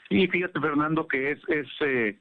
[0.08, 2.20] Sí, fíjate Fernando que es es, eh,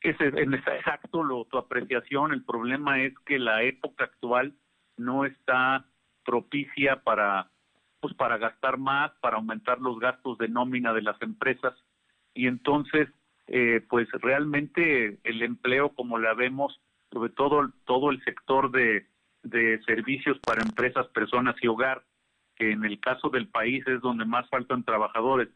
[0.00, 2.32] es en exacto lo, tu apreciación.
[2.32, 4.56] El problema es que la época actual
[4.96, 5.86] no está
[6.24, 7.52] propicia para
[8.00, 11.74] pues para gastar más, para aumentar los gastos de nómina de las empresas.
[12.34, 13.08] Y entonces
[13.46, 16.80] eh, pues realmente el empleo como la vemos
[17.12, 19.06] sobre todo todo el sector de,
[19.42, 22.04] de servicios para empresas, personas y hogar,
[22.56, 25.48] que en el caso del país es donde más faltan trabajadores,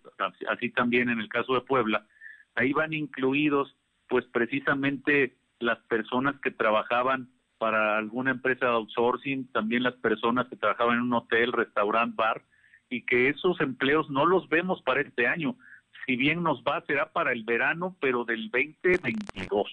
[0.48, 2.06] así también en el caso de Puebla,
[2.54, 3.76] ahí van incluidos
[4.08, 7.28] pues precisamente las personas que trabajaban
[7.64, 12.42] para alguna empresa de outsourcing, también las personas que trabajaban en un hotel, restaurante, bar,
[12.90, 15.56] y que esos empleos no los vemos para este año.
[16.04, 19.72] Si bien nos va, será para el verano, pero del 2022.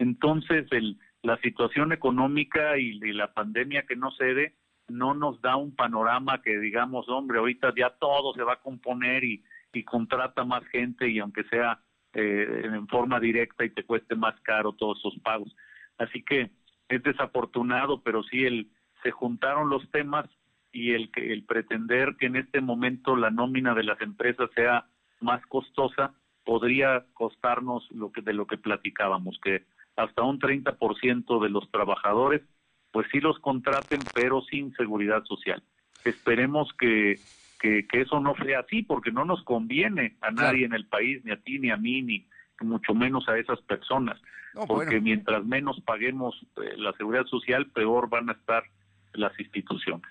[0.00, 4.56] Entonces, el, la situación económica y, la pandemia que no cede
[4.88, 9.22] no nos da un panorama que digamos, hombre, ahorita ya todo se va a componer
[9.22, 11.78] y, y contrata más gente y aunque sea
[12.14, 15.54] eh, en forma directa y te cueste más caro todos esos pagos.
[15.98, 16.50] Así que
[16.94, 18.70] es desafortunado, pero sí el,
[19.02, 20.26] se juntaron los temas
[20.72, 24.86] y el, el pretender que en este momento la nómina de las empresas sea
[25.20, 29.64] más costosa podría costarnos lo que de lo que platicábamos que
[29.96, 32.42] hasta un 30% de los trabajadores,
[32.90, 35.62] pues sí los contraten, pero sin seguridad social.
[36.04, 37.18] Esperemos que,
[37.60, 41.30] que, eso no sea así, porque no nos conviene a nadie en el país, ni
[41.30, 42.26] a ti, ni a mí, ni
[42.66, 44.20] mucho menos a esas personas,
[44.66, 48.64] porque mientras menos paguemos eh, la seguridad social, peor van a estar
[49.12, 50.08] las instituciones.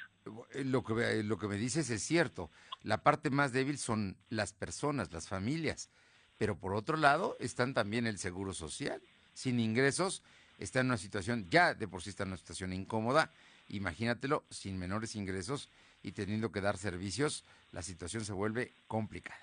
[0.54, 2.50] Eh, lo que, eh, lo que me dices es cierto.
[2.84, 5.90] La parte más débil son las personas, las familias.
[6.38, 9.02] Pero por otro lado están también el seguro social
[9.34, 10.24] sin ingresos,
[10.58, 13.32] está en una situación, ya de por sí está en una situación incómoda,
[13.70, 15.70] imagínatelo sin menores ingresos
[16.02, 19.40] y teniendo que dar servicios, la situación se vuelve complicada.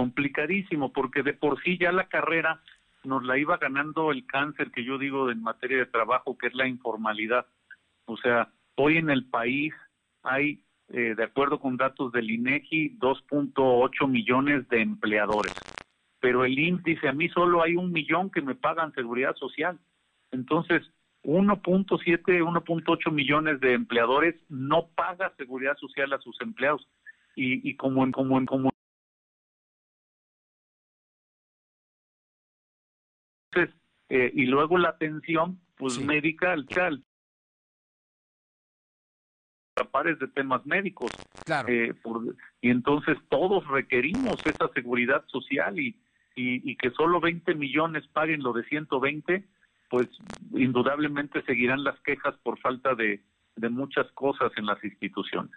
[0.00, 2.60] Complicadísimo, porque de por sí ya la carrera
[3.04, 6.54] nos la iba ganando el cáncer que yo digo en materia de trabajo, que es
[6.54, 7.46] la informalidad.
[8.06, 9.72] O sea, hoy en el país
[10.22, 15.54] hay, eh, de acuerdo con datos del INEGI, 2.8 millones de empleadores
[16.20, 19.78] pero el INSS dice, a mí solo hay un millón que me pagan seguridad social.
[20.30, 20.82] Entonces,
[21.24, 26.86] 1.7, 1.8 millones de empleadores no paga seguridad social a sus empleados.
[27.34, 28.70] Y, y como en como en como
[34.10, 36.04] eh, y luego la atención pues sí.
[36.04, 37.04] médica al chal
[39.90, 41.10] pares de temas médicos
[41.46, 41.68] claro.
[41.68, 41.94] Eh,
[42.60, 45.96] y entonces todos requerimos esa seguridad social y,
[46.36, 49.48] y, y, que solo 20 millones paguen lo de 120
[49.88, 50.08] pues
[50.52, 53.22] indudablemente seguirán las quejas por falta de,
[53.56, 55.52] de muchas cosas en las instituciones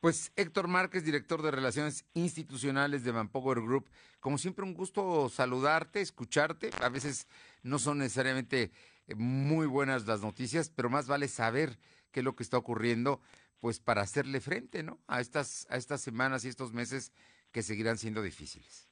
[0.00, 3.88] pues Héctor Márquez, director de Relaciones Institucionales de Manpower Group,
[4.20, 6.70] como siempre un gusto saludarte, escucharte.
[6.82, 7.28] A veces
[7.62, 8.70] no son necesariamente
[9.06, 11.78] eh, muy buenas las noticias, pero más vale saber
[12.12, 13.20] qué es lo que está ocurriendo,
[13.58, 15.00] pues para hacerle frente, ¿no?
[15.06, 17.12] A estas, a estas semanas y estos meses
[17.52, 18.88] que seguirán siendo difíciles.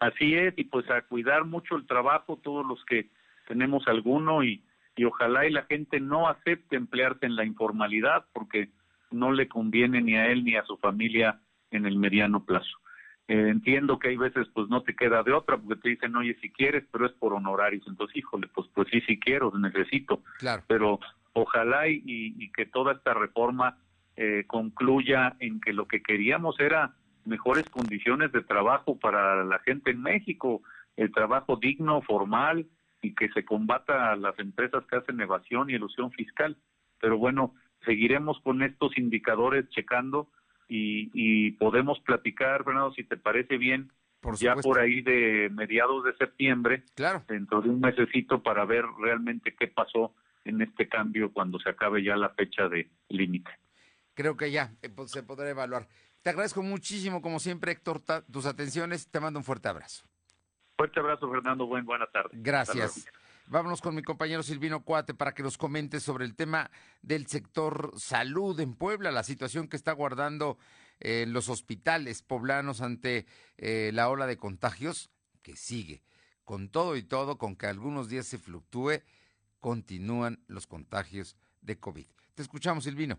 [0.00, 3.10] Así es, y pues a cuidar mucho el trabajo, todos los que
[3.46, 4.64] tenemos alguno, y,
[4.96, 8.70] y ojalá y la gente no acepte emplearse en la informalidad, porque
[9.10, 11.40] no le conviene ni a él ni a su familia
[11.70, 12.78] en el mediano plazo.
[13.28, 16.36] Eh, entiendo que hay veces pues no te queda de otra porque te dicen, oye,
[16.40, 17.86] si quieres, pero es por honorarios.
[17.86, 20.22] Entonces, híjole, pues, pues sí, sí quiero, necesito.
[20.38, 20.62] Claro.
[20.66, 20.98] Pero
[21.34, 23.78] ojalá y, que toda esta reforma
[24.16, 26.94] eh, concluya en que lo que queríamos era
[27.26, 30.62] mejores condiciones de trabajo para la gente en México,
[30.96, 32.66] el trabajo digno, formal
[33.02, 36.56] y que se combata a las empresas que hacen evasión y ilusión fiscal.
[36.98, 37.54] Pero bueno,
[37.88, 40.28] seguiremos con estos indicadores checando
[40.68, 43.90] y, podemos platicar, Fernando, si te parece bien,
[44.38, 47.24] ya por ahí de mediados de septiembre, claro.
[47.26, 50.12] dentro de un mesecito para ver realmente qué pasó
[50.44, 53.50] en este cambio cuando se acabe ya la fecha de límite.
[54.12, 55.88] Creo que ya eh, pues, se podrá evaluar.
[56.20, 59.10] Te agradezco muchísimo, como siempre, Héctor, tus atenciones.
[59.10, 60.04] Te mando un fuerte abrazo.
[60.76, 61.66] Fuerte abrazo, Fernando.
[61.66, 62.30] Buen, buena tarde.
[62.34, 63.08] Gracias.
[63.50, 67.94] Vámonos con mi compañero Silvino Cuate para que nos comente sobre el tema del sector
[67.96, 70.58] salud en Puebla, la situación que está guardando
[71.00, 73.24] en los hospitales poblanos ante
[73.56, 75.08] eh, la ola de contagios
[75.40, 76.02] que sigue.
[76.44, 79.00] Con todo y todo, con que algunos días se fluctúe,
[79.60, 82.06] continúan los contagios de COVID.
[82.34, 83.18] Te escuchamos, Silvino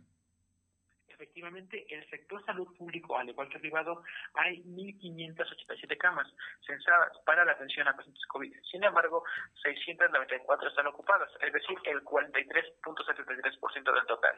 [1.19, 4.03] efectivamente, en el sector salud público, al igual que privado,
[4.35, 6.25] hay 1.587 camas
[6.65, 8.55] censadas para la atención a pacientes COVID.
[8.71, 9.25] Sin embargo,
[9.61, 14.35] 694 están ocupadas, es decir, el 43.73% del total.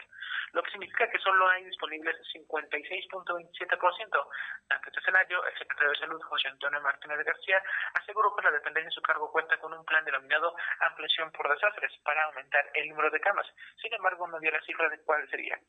[0.54, 4.28] Lo que significa que solo hay disponibles 56.27%.
[4.70, 7.62] Ante este escenario, el secretario de Salud, José Antonio Martínez García,
[7.94, 11.91] aseguró que la dependencia de su cargo cuenta con un plan denominado ampliación por desastres
[12.04, 13.46] para aumentar el número de camas.
[13.80, 15.60] Sin embargo, no dio la cifra de cuál sería.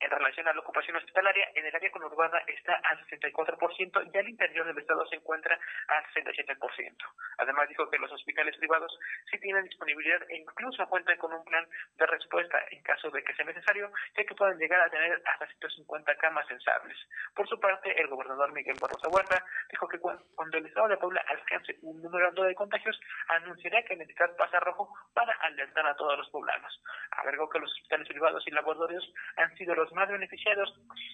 [0.00, 4.28] En relación a la ocupación hospitalaria, en el área conurbada está al 64% y al
[4.28, 5.58] interior del estado se encuentra
[5.88, 6.96] al 67%.
[7.36, 8.98] Además dijo que los hospitales privados
[9.30, 11.66] sí tienen disponibilidad e incluso cuentan con un plan
[11.98, 15.46] de respuesta en caso de que sea necesario, ya que pueden llegar a tener hasta
[15.46, 16.96] 150 camas sensables.
[17.34, 21.22] Por su parte, el gobernador Miguel Barroso Huerta dijo que cuando el estado de Puebla
[21.28, 26.16] alcance un número alto de contagios, anunciará que necesita pasa rojo para alertar a todos
[26.16, 26.82] los poblanos.
[27.10, 30.72] Agregó que los hospitales privados y laboratorios han sido los más beneficiados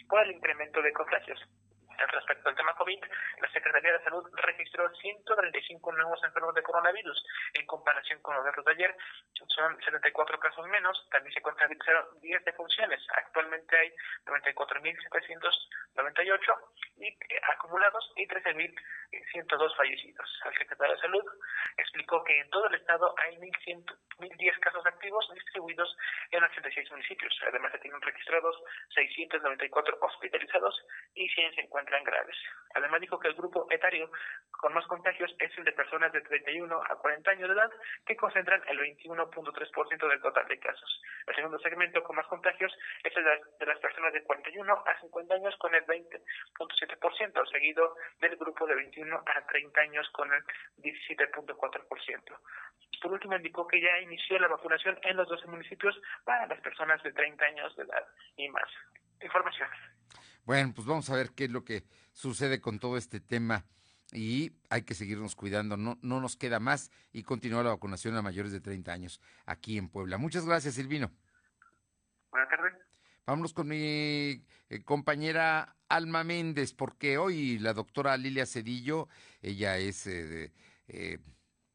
[0.08, 1.40] por el incremento de contagios.
[1.98, 3.04] Respecto al tema COVID,
[3.40, 7.22] la Secretaría de Salud registró 135 nuevos enfermos de coronavirus.
[7.54, 8.96] En comparación con los datos de ayer,
[9.48, 11.08] son 74 casos menos.
[11.10, 13.00] También se contabilizaron 10 defunciones.
[13.16, 13.92] Actualmente hay
[14.26, 16.54] 94.798
[16.98, 20.42] y, eh, acumulados y 13.102 fallecidos.
[20.44, 21.24] El secretario de Salud
[21.76, 25.96] explicó que en todo el estado hay 1.110 casos activos distribuidos
[26.30, 27.38] en 86 municipios.
[27.46, 28.56] Además, se tienen registrados
[28.94, 32.36] 694 hospitalizados y 100 se encuentran graves.
[32.74, 34.10] Además, dijo que el grupo etario
[34.50, 37.70] con más contagios es el de personas de 31 a 40 años de edad,
[38.04, 41.02] que concentran el 21.3% del total de casos.
[41.26, 42.72] El segundo segmento con más contagios
[43.02, 48.36] es el de las personas de 41 a 50 años con el 20.7%, seguido del
[48.36, 50.42] grupo de 21 a 30 años con el
[50.78, 52.38] 17.4%.
[53.02, 57.02] Por último, indicó que ya inició la vacunación en los 12 municipios para las personas
[57.02, 58.68] de 30 años de edad y más.
[59.20, 59.68] Información.
[60.46, 61.82] Bueno, pues vamos a ver qué es lo que
[62.12, 63.66] sucede con todo este tema
[64.12, 68.22] y hay que seguirnos cuidando, no, no nos queda más y continúa la vacunación a
[68.22, 70.18] mayores de 30 años aquí en Puebla.
[70.18, 71.10] Muchas gracias, Silvino.
[72.30, 72.74] Buenas tardes.
[73.26, 79.08] Vámonos con mi eh, compañera Alma Méndez, porque hoy la doctora Lilia Cedillo,
[79.42, 80.52] ella es eh,
[80.86, 81.18] eh,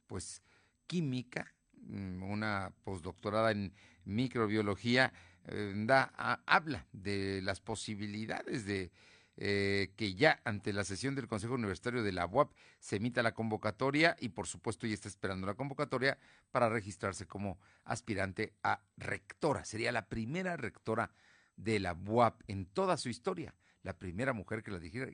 [0.08, 0.42] pues
[0.88, 3.74] química, mm, una postdoctorada en
[4.06, 5.12] microbiología,
[5.46, 6.04] da,
[6.46, 8.92] habla de las posibilidades de
[9.38, 13.34] eh, que ya ante la sesión del Consejo Universitario de la UAP se emita la
[13.34, 16.18] convocatoria y por supuesto ya está esperando la convocatoria
[16.52, 19.66] para registrarse como aspirante a rectora.
[19.66, 21.12] Sería la primera rectora
[21.56, 25.12] de la UAP en toda su historia, la primera mujer que la dijera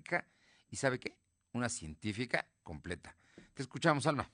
[0.69, 1.15] y sabe qué,
[1.53, 3.15] una científica completa.
[3.53, 4.29] Te escuchamos, Alma.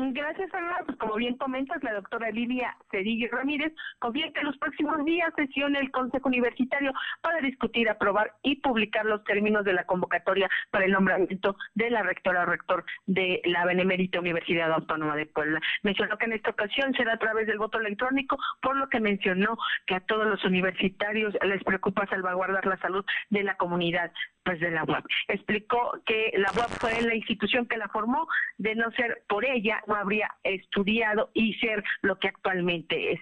[0.00, 0.76] Gracias, Ana.
[0.86, 5.90] Pues como bien comentas, la doctora Lidia Cedillo Ramírez en los próximos días sesione el
[5.90, 11.56] Consejo Universitario para discutir, aprobar y publicar los términos de la convocatoria para el nombramiento
[11.74, 15.60] de la rectora o rector de la Benemérita Universidad Autónoma de Puebla.
[15.82, 19.58] Mencionó que en esta ocasión será a través del voto electrónico, por lo que mencionó
[19.86, 24.12] que a todos los universitarios les preocupa salvaguardar la salud de la comunidad
[24.56, 25.04] de la UAP.
[25.28, 29.82] Explicó que la UAP fue la institución que la formó, de no ser por ella
[29.86, 33.20] no habría estudiado y ser lo que actualmente es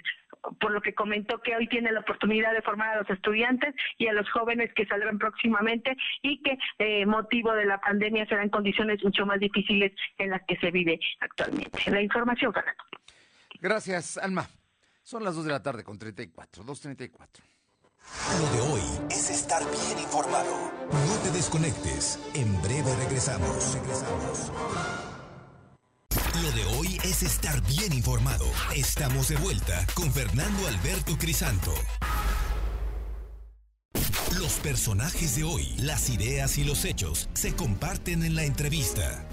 [0.60, 4.06] por lo que comentó que hoy tiene la oportunidad de formar a los estudiantes y
[4.06, 9.02] a los jóvenes que saldrán próximamente y que eh, motivo de la pandemia serán condiciones
[9.02, 11.90] mucho más difíciles en las que se vive actualmente.
[11.90, 12.84] La información, Fernando.
[13.60, 14.46] Gracias, Alma.
[15.02, 17.55] Son las 2 de la tarde con 34, 2.34.
[18.40, 20.72] Lo de hoy es estar bien informado.
[20.90, 22.18] No te desconectes.
[22.34, 23.74] En breve regresamos.
[23.74, 24.52] Regresamos.
[26.42, 28.44] Lo de hoy es estar bien informado.
[28.74, 31.72] Estamos de vuelta con Fernando Alberto Crisanto.
[34.38, 39.26] Los personajes de hoy, las ideas y los hechos se comparten en la entrevista.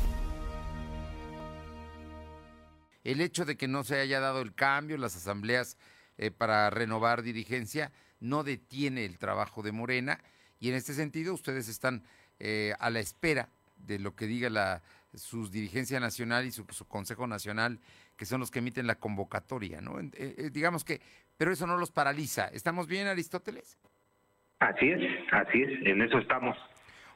[3.04, 5.78] El hecho de que no se haya dado el cambio, las asambleas
[6.18, 7.92] eh, para renovar dirigencia,
[8.24, 10.20] no detiene el trabajo de Morena
[10.60, 12.04] y en este sentido ustedes están
[12.40, 14.82] eh, a la espera de lo que diga la,
[15.14, 17.80] su dirigencia nacional y su, Consejo Nacional,
[18.16, 20.00] que son los que emiten la convocatoria, ¿no?
[20.00, 21.02] Eh, eh, digamos que,
[21.38, 22.48] pero eso no los paraliza.
[22.48, 23.78] ¿Estamos bien, Aristóteles?
[24.60, 25.02] Así es,
[25.34, 26.58] así es, en eso estamos.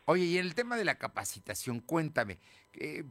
[0.03, 2.39] Oye, y en el tema de la capacitación, cuéntame,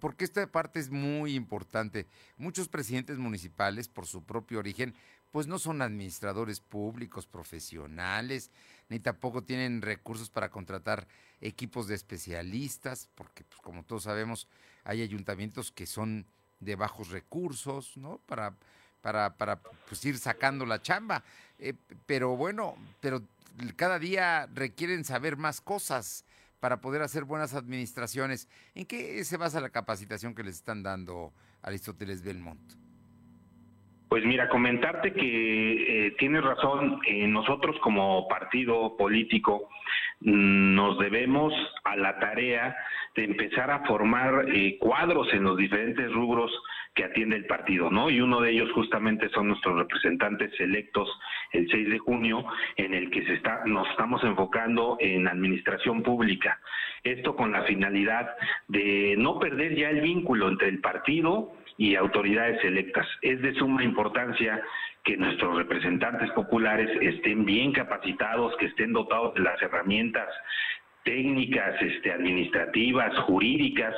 [0.00, 2.06] porque esta parte es muy importante.
[2.36, 4.94] Muchos presidentes municipales, por su propio origen,
[5.30, 8.50] pues no son administradores públicos profesionales,
[8.88, 11.06] ni tampoco tienen recursos para contratar
[11.40, 14.48] equipos de especialistas, porque pues, como todos sabemos,
[14.84, 16.26] hay ayuntamientos que son
[16.60, 18.18] de bajos recursos, ¿no?
[18.26, 18.54] Para,
[19.02, 21.22] para, para pues, ir sacando la chamba.
[21.58, 21.74] Eh,
[22.06, 23.22] pero bueno, pero
[23.76, 26.24] cada día requieren saber más cosas
[26.60, 28.48] para poder hacer buenas administraciones.
[28.74, 32.85] ¿En qué se basa la capacitación que les están dando Aristóteles Belmont?
[34.08, 39.68] Pues mira, comentarte que eh, tienes razón, eh, nosotros como partido político
[40.20, 41.52] mm, nos debemos
[41.82, 42.76] a la tarea
[43.16, 46.52] de empezar a formar eh, cuadros en los diferentes rubros
[46.94, 48.08] que atiende el partido, ¿no?
[48.08, 51.08] Y uno de ellos justamente son nuestros representantes electos
[51.52, 52.46] el 6 de junio,
[52.76, 56.60] en el que se está, nos estamos enfocando en administración pública.
[57.02, 58.34] Esto con la finalidad
[58.68, 63.06] de no perder ya el vínculo entre el partido y autoridades electas.
[63.22, 64.62] Es de suma importancia
[65.04, 70.28] que nuestros representantes populares estén bien capacitados, que estén dotados de las herramientas
[71.06, 73.94] técnicas, este, administrativas, jurídicas,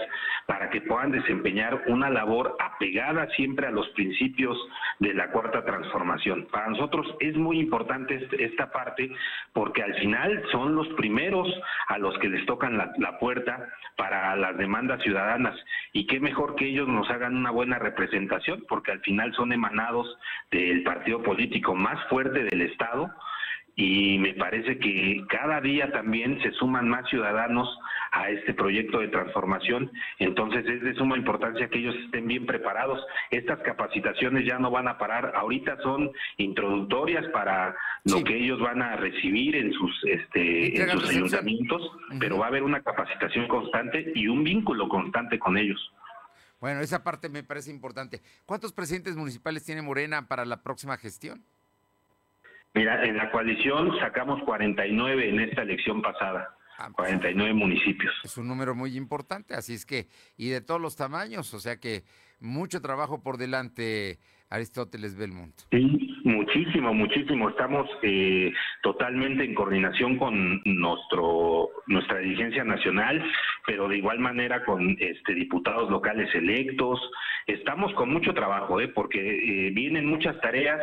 [0.46, 4.56] para que puedan desempeñar una labor apegada siempre a los principios
[5.00, 6.46] de la cuarta transformación.
[6.52, 9.10] Para nosotros es muy importante este, esta parte
[9.54, 11.48] porque al final son los primeros
[11.88, 15.56] a los que les tocan la, la puerta para las demandas ciudadanas
[15.92, 20.06] y qué mejor que ellos nos hagan una buena representación porque al final son emanados
[20.50, 23.10] del partido político más fuerte del Estado
[23.78, 27.68] y me parece que cada día también se suman más ciudadanos
[28.10, 33.00] a este proyecto de transformación, entonces es de suma importancia que ellos estén bien preparados.
[33.30, 38.82] Estas capacitaciones ya no van a parar, ahorita son introductorias para lo que ellos van
[38.82, 41.80] a recibir en sus este en sus ayuntamientos,
[42.18, 45.92] pero va a haber una capacitación constante y un vínculo constante con ellos.
[46.60, 48.22] Bueno, esa parte me parece importante.
[48.44, 51.44] ¿Cuántos presidentes municipales tiene Morena para la próxima gestión?
[52.78, 56.54] Mira, en la coalición sacamos 49 en esta elección pasada.
[56.92, 58.14] 49 ah, municipios.
[58.22, 60.06] Es un número muy importante, así es que,
[60.36, 62.04] y de todos los tamaños, o sea que
[62.38, 65.56] mucho trabajo por delante, Aristóteles Belmont.
[65.72, 67.48] Sí, muchísimo, muchísimo.
[67.48, 73.28] Estamos eh, totalmente en coordinación con nuestro nuestra dirigencia nacional,
[73.66, 77.00] pero de igual manera con este diputados locales electos.
[77.48, 78.86] Estamos con mucho trabajo, ¿eh?
[78.86, 80.80] porque eh, vienen muchas tareas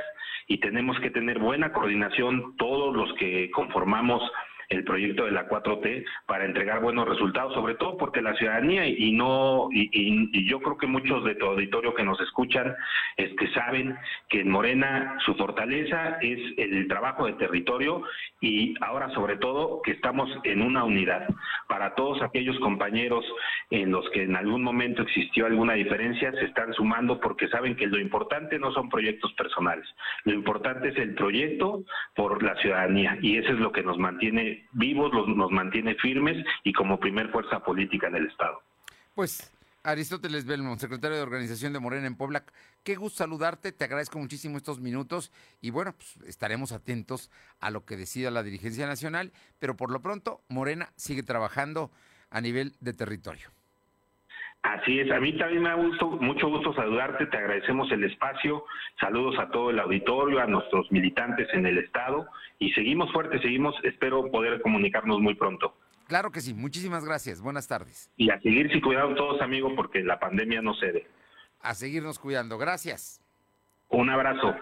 [0.48, 4.22] y tenemos que tener buena coordinación todos los que conformamos
[4.70, 9.12] el proyecto de la 4T para entregar buenos resultados, sobre todo porque la ciudadanía y
[9.12, 12.76] no y, yo creo que muchos de tu auditorio que nos escuchan
[13.18, 13.96] este saben
[14.30, 18.04] que en Morena su fortaleza es el trabajo de territorio
[18.42, 21.28] y ahora sobre todo que estamos en una unidad.
[21.68, 23.26] Para todos aquellos compañeros
[23.70, 27.88] en los que en algún momento existió alguna diferencia se están sumando porque saben que
[27.88, 29.88] lo importante no son proyectos personales,
[30.24, 31.84] lo importante es el proyecto
[32.16, 36.46] por la ciudadanía y eso es lo que nos mantiene vivos, los, nos mantiene firmes
[36.64, 38.62] y como primer fuerza política en el Estado.
[39.14, 39.52] Pues
[39.86, 42.44] Aristóteles Belmont, secretario de Organización de Morena en Puebla.
[42.84, 45.32] Qué gusto saludarte, te agradezco muchísimo estos minutos
[45.62, 47.30] y bueno, pues estaremos atentos
[47.60, 51.92] a lo que decida la dirigencia nacional, pero por lo pronto Morena sigue trabajando
[52.32, 53.55] a nivel de territorio.
[54.66, 58.66] Así es, a mí también me ha gusto, mucho gusto saludarte, te agradecemos el espacio,
[59.00, 63.76] saludos a todo el auditorio, a nuestros militantes en el Estado y seguimos fuertes, seguimos,
[63.84, 65.76] espero poder comunicarnos muy pronto.
[66.08, 67.42] Claro que sí, muchísimas gracias.
[67.42, 68.12] Buenas tardes.
[68.18, 71.06] Y a seguirse cuidando todos, amigos, porque la pandemia no cede.
[71.62, 72.58] A seguirnos cuidando.
[72.58, 73.22] Gracias.
[73.90, 74.56] Un abrazo.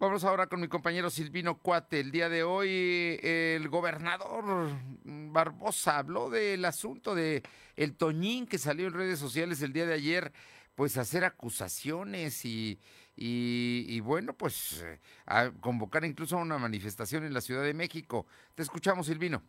[0.00, 1.98] Vamos ahora con mi compañero Silvino Cuate.
[1.98, 4.70] El día de hoy el gobernador
[5.02, 7.42] Barbosa habló del asunto de
[7.74, 10.32] el Toñín que salió en redes sociales el día de ayer,
[10.76, 12.78] pues hacer acusaciones y,
[13.16, 14.86] y, bueno, pues
[15.26, 18.24] a convocar incluso a una manifestación en la Ciudad de México.
[18.54, 19.42] Te escuchamos, Silvino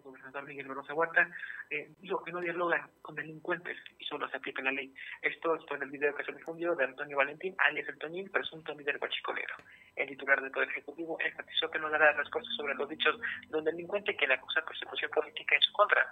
[0.00, 1.28] el gobernador Miguel Barroso Huerta
[1.68, 4.92] eh, dijo que no dialogan con delincuentes y solo se aplica la ley.
[5.22, 8.74] Esto esto en el video que se difundió de Antonio Valentín, alias El Toñín, presunto
[8.74, 9.54] líder guachicolero.
[9.96, 13.64] El titular del Poder Ejecutivo enfatizó que no dará respuestas sobre los dichos de un
[13.64, 16.06] delincuente que le acusa persecución política en su contra.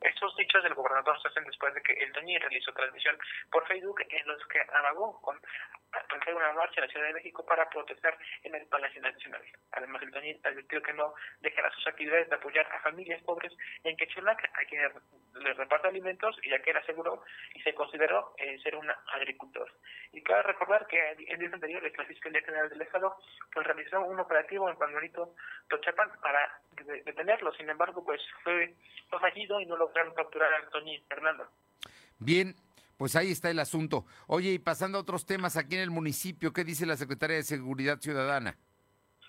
[0.00, 3.16] Estos dichos del gobernador se hacen después de que el Toñín realizó transmisión
[3.50, 5.40] por Facebook en los que amagó con
[6.34, 9.42] una marcha en la Ciudad de México para protestar en el Palacio Nacional.
[9.72, 13.52] Además, el Toñín advirtió que no dejará sus actividades de apoyar a familias pobres
[13.84, 14.92] en Quecholac, a quienes
[15.34, 17.22] les reparte alimentos, ya que él aseguró
[17.54, 19.70] y se consideró eh, ser un agricultor.
[20.12, 23.16] Y cabe recordar que en días anteriores la Fiscalía General del Estado
[23.52, 25.34] pues, realizó un operativo en Panuelito
[25.68, 26.60] Tochapan para
[27.04, 27.52] detenerlo.
[27.54, 28.74] Sin embargo, pues fue,
[29.20, 31.46] fallido y no lograron capturar a Toñín Fernando.
[32.18, 32.54] Bien,
[32.96, 34.04] pues ahí está el asunto.
[34.26, 37.42] Oye, y pasando a otros temas, aquí en el municipio, ¿qué dice la Secretaría de
[37.42, 38.56] Seguridad Ciudadana?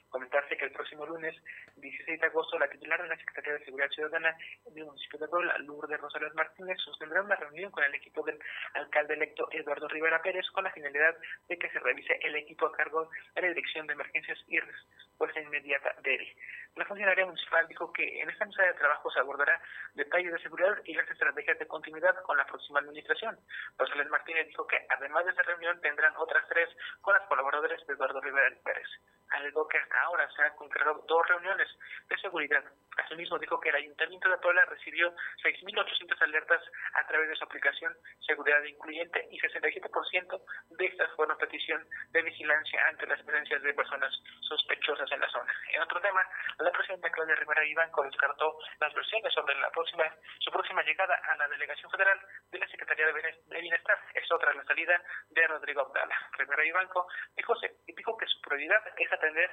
[0.10, 1.36] Comentarse que el próximo lunes
[1.78, 5.58] 16 de agosto, la titular de la Secretaría de Seguridad Ciudadana del municipio de Puebla,
[5.60, 8.40] Lourdes Rosales Martínez, sostendrá una reunión con el equipo del
[8.74, 11.16] alcalde electo Eduardo Rivera Pérez con la finalidad
[11.48, 15.42] de que se revise el equipo a cargo de la Dirección de Emergencias y Respuesta
[15.42, 16.36] Inmediata de
[16.76, 19.60] La funcionaria municipal dijo que en esta mesa de trabajo se abordará
[19.96, 23.38] detalles de seguridad y las estrategias de continuidad con la próxima administración.
[23.78, 26.70] Rosales Martínez dijo que además de esa reunión tendrán otras tres
[27.02, 28.88] con las colaboradores de Eduardo Rivera Pérez,
[29.30, 31.67] algo que hasta ahora se han concretado dos reuniones
[32.10, 32.64] de seguridad.
[32.98, 35.14] Asimismo, dijo que el Ayuntamiento de Puebla recibió
[35.44, 36.62] 6.800 alertas
[36.94, 37.96] a través de su aplicación
[38.26, 40.42] Seguridad Incluyente y 67%
[40.72, 44.12] de estas fueron petición de vigilancia ante las presencias de personas
[44.42, 45.54] sospechosas en la zona.
[45.74, 46.26] En otro tema,
[46.60, 50.04] la presidenta Claudia Rivera Ibanco descartó las versiones sobre la próxima,
[50.40, 52.20] su próxima llegada a la delegación federal
[52.52, 54.00] de la Secretaría de Bienestar.
[54.14, 56.16] Es otra la salida de Rodrigo Abdala.
[56.38, 57.54] Rivera Ibanco dijo,
[57.86, 59.52] dijo que su prioridad es atender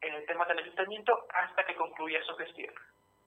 [0.00, 2.74] en el tema del ayuntamiento hasta que concluya su gestión.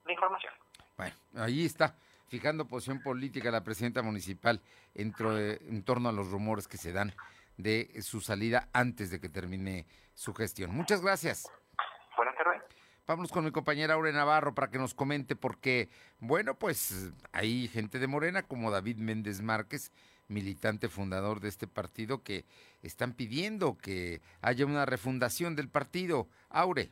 [0.04, 0.52] La información.
[0.96, 1.96] Bueno, ahí está,
[2.28, 4.60] fijando posición política la presidenta municipal
[4.94, 7.14] en, en torno a los rumores que se dan
[7.56, 10.70] de su salida antes de que termine su gestión.
[10.72, 11.50] Muchas gracias.
[12.16, 12.62] Buenas tardes.
[13.06, 15.88] Vamos con mi compañera Aure Navarro para que nos comente porque,
[16.20, 19.90] bueno, pues hay gente de Morena como David Méndez Márquez,
[20.28, 22.44] militante fundador de este partido, que
[22.82, 26.28] están pidiendo que haya una refundación del partido.
[26.50, 26.90] Aure.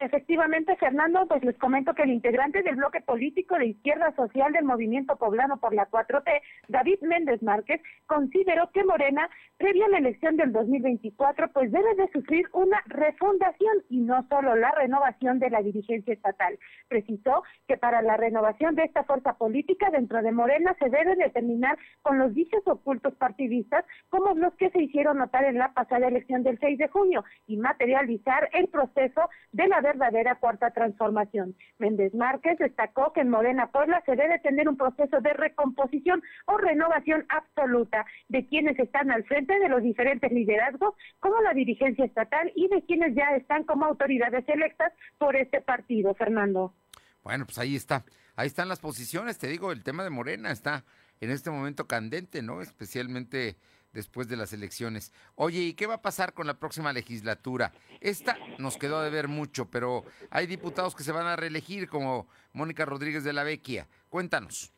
[0.00, 4.64] Efectivamente, Fernando, pues les comento que el integrante del bloque político de izquierda social del
[4.64, 10.36] movimiento poblano por la 4T, David Méndez Márquez, consideró que Morena, previa a la elección
[10.36, 15.62] del 2024, pues debe de sufrir una refundación y no solo la renovación de la
[15.62, 16.56] dirigencia estatal.
[16.86, 21.76] Precisó que para la renovación de esta fuerza política dentro de Morena se debe determinar
[22.02, 26.44] con los dichos ocultos partidistas como los que se hicieron notar en la pasada elección
[26.44, 31.54] del 6 de junio y materializar el proceso de la verdadera cuarta transformación.
[31.78, 36.58] Méndez Márquez destacó que en Morena Puebla se debe tener un proceso de recomposición o
[36.58, 42.52] renovación absoluta de quienes están al frente de los diferentes liderazgos, como la dirigencia estatal
[42.54, 46.74] y de quienes ya están como autoridades electas por este partido, Fernando.
[47.22, 48.04] Bueno, pues ahí está.
[48.36, 50.84] Ahí están las posiciones, te digo, el tema de Morena está
[51.20, 52.60] en este momento candente, ¿no?
[52.60, 53.56] Especialmente
[53.92, 55.12] después de las elecciones.
[55.34, 57.72] Oye, ¿y qué va a pasar con la próxima legislatura?
[58.00, 62.28] Esta nos quedó de ver mucho, pero hay diputados que se van a reelegir, como
[62.52, 63.88] Mónica Rodríguez de la Vecchia.
[64.08, 64.72] Cuéntanos.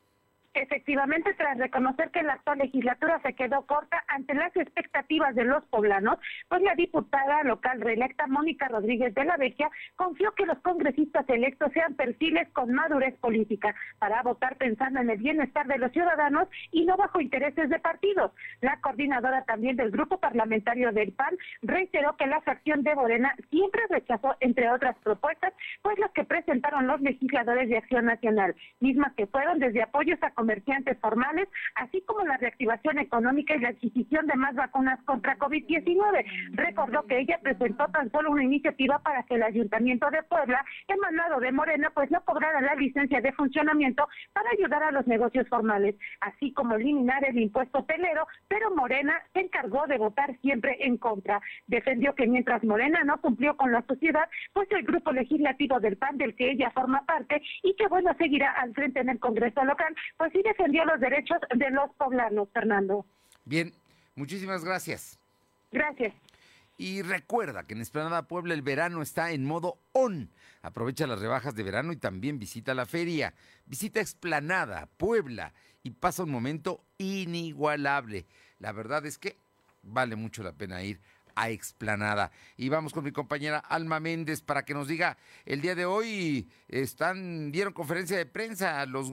[0.52, 5.64] Efectivamente, tras reconocer que la actual legislatura se quedó corta ante las expectativas de los
[5.66, 11.28] poblanos, pues la diputada local reelecta Mónica Rodríguez de la Vecchia confió que los congresistas
[11.28, 16.48] electos sean perfiles con madurez política para votar pensando en el bienestar de los ciudadanos
[16.72, 18.32] y no bajo intereses de partidos.
[18.60, 23.82] La coordinadora también del grupo parlamentario del PAN reiteró que la fracción de Morena siempre
[23.88, 29.28] rechazó, entre otras propuestas, pues las que presentaron los legisladores de Acción Nacional, mismas que
[29.28, 34.36] fueron desde apoyos a comerciantes formales, así como la reactivación económica y la adquisición de
[34.36, 36.24] más vacunas contra COVID-19.
[36.52, 41.40] Recordó que ella presentó tan solo una iniciativa para que el Ayuntamiento de Puebla, emanado
[41.40, 45.94] de Morena, pues no cobrara la licencia de funcionamiento para ayudar a los negocios formales,
[46.22, 51.42] así como eliminar el impuesto telero, pero Morena se encargó de votar siempre en contra.
[51.66, 56.16] Defendió que mientras Morena no cumplió con la sociedad, pues el grupo legislativo del PAN
[56.16, 59.94] del que ella forma parte y que bueno seguirá al frente en el Congreso local,
[60.16, 63.06] pues sí defendió los derechos de los poblanos, Fernando.
[63.44, 63.72] Bien,
[64.14, 65.18] muchísimas gracias.
[65.72, 66.14] Gracias.
[66.78, 70.30] Y recuerda que en Esplanada Puebla el verano está en modo on.
[70.62, 73.34] Aprovecha las rebajas de verano y también visita la feria.
[73.66, 75.52] Visita Esplanada, Puebla
[75.82, 78.26] y pasa un momento inigualable.
[78.58, 79.36] La verdad es que
[79.82, 81.00] vale mucho la pena ir
[81.48, 82.30] Explanada.
[82.56, 85.16] Y vamos con mi compañera Alma Méndez para que nos diga,
[85.46, 89.12] el día de hoy están, dieron conferencia de prensa los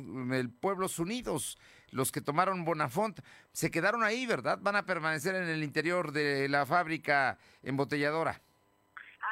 [0.60, 1.58] Pueblos Unidos,
[1.92, 3.20] los que tomaron Bonafont,
[3.52, 4.58] se quedaron ahí, ¿verdad?
[4.62, 8.42] Van a permanecer en el interior de la fábrica embotelladora.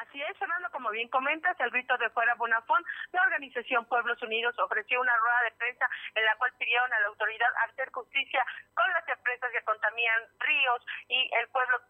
[0.00, 4.54] Así es, Fernando, como bien comentas, el grito de fuera Bonafont, la organización Pueblos Unidos
[4.58, 8.44] ofreció una rueda de prensa en la cual pidieron a la autoridad hacer justicia
[8.74, 11.80] con las empresas que contaminan ríos y el pueblo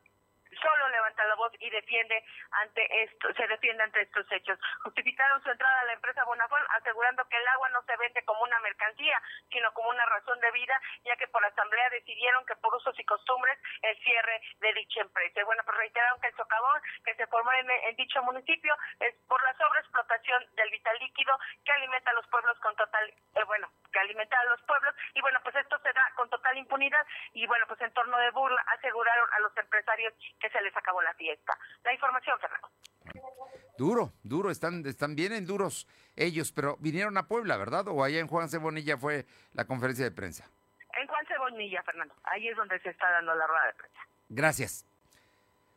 [0.60, 4.58] solo levanta la voz y defiende ante esto, se defiende ante estos hechos.
[4.82, 8.42] Justificaron su entrada a la empresa Bonafont asegurando que el agua no se vende como
[8.42, 12.74] una mercancía, sino como una razón de vida, ya que por asamblea decidieron que por
[12.74, 15.40] usos y costumbres el cierre de dicha empresa.
[15.40, 19.14] Y bueno, pues reiteraron que el socavón que se formó en, en dicho municipio es
[19.28, 23.70] por la sobreexplotación del vital líquido que alimenta a los pueblos con total, eh, bueno,
[23.92, 27.46] que alimenta a los pueblos y bueno, pues esto se da con total impunidad y
[27.46, 31.14] bueno, pues en torno de burla aseguraron a los empresarios que se les acabó la
[31.14, 31.56] fiesta.
[31.84, 32.68] La información, Fernando.
[33.78, 35.86] Duro, duro, están, están bien en duros
[36.16, 37.88] ellos, pero vinieron a Puebla, ¿verdad?
[37.88, 40.48] ¿O allá en Juan Cebonilla fue la conferencia de prensa?
[40.98, 42.14] En Juan Cebonilla, Fernando.
[42.24, 44.00] Ahí es donde se está dando la rueda de prensa.
[44.28, 44.86] Gracias.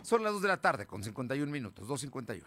[0.02, 2.44] Son las 2 de la tarde con 51 minutos, 2.51.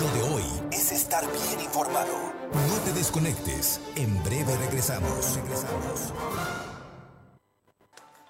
[0.00, 2.32] Lo de hoy es estar bien informado.
[2.52, 3.80] No te desconectes.
[3.96, 5.36] En breve regresamos.
[5.36, 6.12] Regresamos.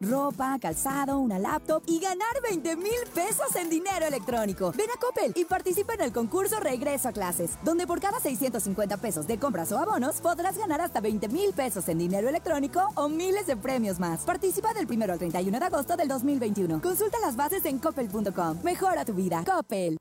[0.00, 4.72] Ropa, calzado, una laptop y ganar 20 mil pesos en dinero electrónico.
[4.76, 8.96] Ven a Coppel y participa en el concurso Regreso a Clases, donde por cada 650
[8.98, 13.08] pesos de compras o abonos podrás ganar hasta 20 mil pesos en dinero electrónico o
[13.08, 14.20] miles de premios más.
[14.20, 16.80] Participa del 1 al 31 de agosto del 2021.
[16.80, 18.58] Consulta las bases en coppel.com.
[18.62, 19.42] Mejora tu vida.
[19.44, 19.98] Coppel.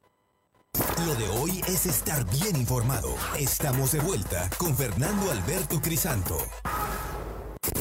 [1.08, 3.10] Lo de hoy es estar bien informado.
[3.40, 6.38] Estamos de vuelta con Fernando Alberto Crisanto.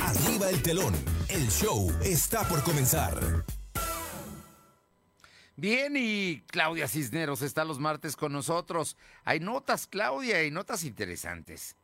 [0.07, 0.94] Arriba el telón.
[1.28, 3.14] El show está por comenzar.
[5.57, 8.96] Bien, y Claudia Cisneros está los martes con nosotros.
[9.24, 11.76] Hay notas, Claudia, y notas interesantes.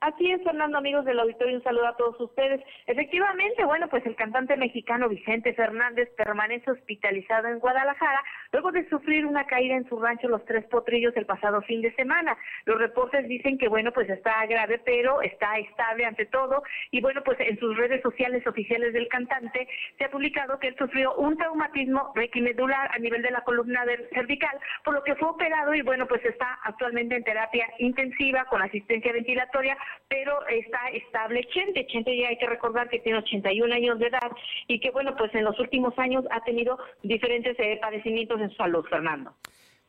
[0.00, 2.60] Así es, Fernando, amigos del auditorio, un saludo a todos ustedes.
[2.86, 8.22] Efectivamente, bueno, pues el cantante mexicano Vicente Fernández permanece hospitalizado en Guadalajara
[8.54, 11.92] luego de sufrir una caída en su rancho Los Tres Potrillos el pasado fin de
[11.96, 12.38] semana.
[12.66, 16.62] Los reportes dicen que, bueno, pues está grave, pero está estable ante todo.
[16.92, 19.66] Y bueno, pues en sus redes sociales oficiales del cantante
[19.98, 24.56] se ha publicado que él sufrió un traumatismo requimedular a nivel de la columna cervical,
[24.84, 29.12] por lo que fue operado y, bueno, pues está actualmente en terapia intensiva con asistencia
[29.12, 29.76] ventilatoria
[30.08, 31.86] pero está estable Chente.
[31.86, 34.30] Chente ya hay que recordar que tiene 81 años de edad
[34.68, 38.84] y que, bueno, pues en los últimos años ha tenido diferentes eh, padecimientos en salud,
[38.88, 39.34] Fernando.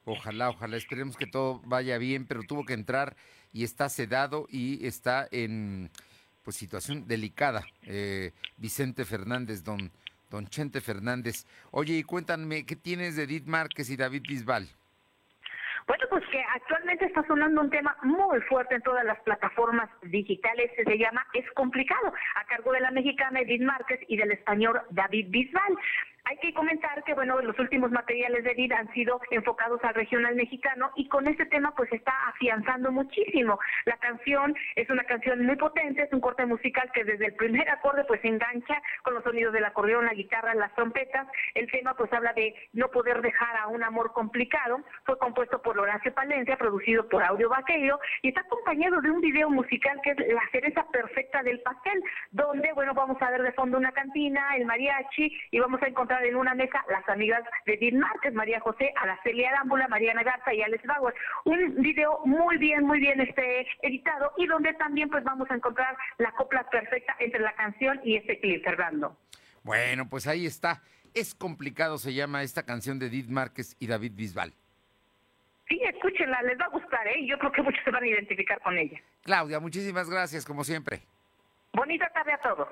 [0.06, 3.16] Ojalá, ojalá, esperemos que todo vaya bien, pero tuvo que entrar
[3.52, 5.90] y está sedado y está en
[6.44, 7.66] pues situación delicada.
[7.84, 9.92] Eh, Vicente Fernández, don,
[10.30, 11.48] don Chente Fernández.
[11.72, 14.68] Oye, y cuéntame, ¿qué tienes de Edith Márquez y David Bisbal?
[15.88, 20.72] Bueno, pues que actualmente está sonando un tema muy fuerte en todas las plataformas digitales,
[20.76, 25.28] se llama Es complicado, a cargo de la mexicana Edith Márquez y del español David
[25.30, 25.78] Bisbal.
[26.28, 30.34] Hay que comentar que, bueno, los últimos materiales de vida han sido enfocados al regional
[30.34, 33.60] mexicano y con este tema pues está afianzando muchísimo.
[33.86, 37.70] La canción es una canción muy potente, es un corte musical que desde el primer
[37.70, 41.28] acorde pues engancha con los sonidos del acordeón, la guitarra, las trompetas.
[41.54, 44.80] El tema pues habla de no poder dejar a un amor complicado.
[45.04, 49.52] Fue compuesto por Horacio Palencia, producido por Audio Vaqueiro y está acompañado de un video
[49.52, 52.02] musical que es la cereza perfecta del pastel,
[52.32, 56.15] donde, bueno, vamos a ver de fondo una cantina, el mariachi y vamos a encontrar
[56.24, 60.62] en una mesa las amigas de Dean Márquez, María José, Araceli Arámbula, Mariana Garza y
[60.62, 61.14] Alex Bauer.
[61.46, 65.98] Un video muy bien, muy bien este editado y donde también pues vamos a encontrar
[66.18, 69.18] la copla perfecta entre la canción y este clip, Fernando.
[69.64, 70.82] Bueno, pues ahí está.
[71.14, 74.54] Es complicado, se llama esta canción de Edith Márquez y David Bisbal.
[75.68, 77.26] Sí, escúchenla, les va a gustar, ¿eh?
[77.26, 79.00] Yo creo que muchos se van a identificar con ella.
[79.24, 81.02] Claudia, muchísimas gracias, como siempre.
[81.74, 82.68] Bonita tarde a todos.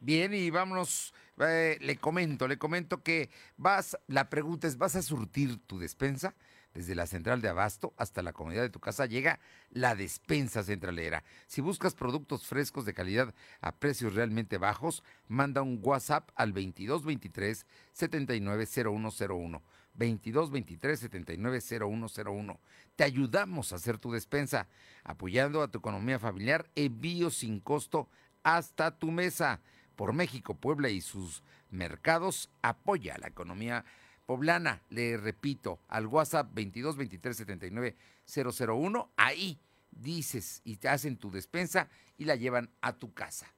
[0.00, 5.02] Bien, y vámonos, eh, le comento, le comento que vas, la pregunta es, ¿vas a
[5.02, 6.36] surtir tu despensa?
[6.72, 9.40] Desde la central de abasto hasta la comunidad de tu casa llega
[9.70, 11.24] la despensa centralera.
[11.48, 17.66] Si buscas productos frescos de calidad a precios realmente bajos, manda un WhatsApp al 2223
[17.92, 19.62] 790101.
[19.94, 22.60] 2223 790101.
[22.94, 24.68] Te ayudamos a hacer tu despensa,
[25.02, 28.08] apoyando a tu economía familiar, envío sin costo
[28.44, 29.60] hasta tu mesa
[29.98, 33.84] por México, Puebla y sus mercados, apoya la economía
[34.26, 34.80] poblana.
[34.90, 39.58] Le repito, al WhatsApp 22 23 79 001, ahí
[39.90, 43.52] dices y te hacen tu despensa y la llevan a tu casa.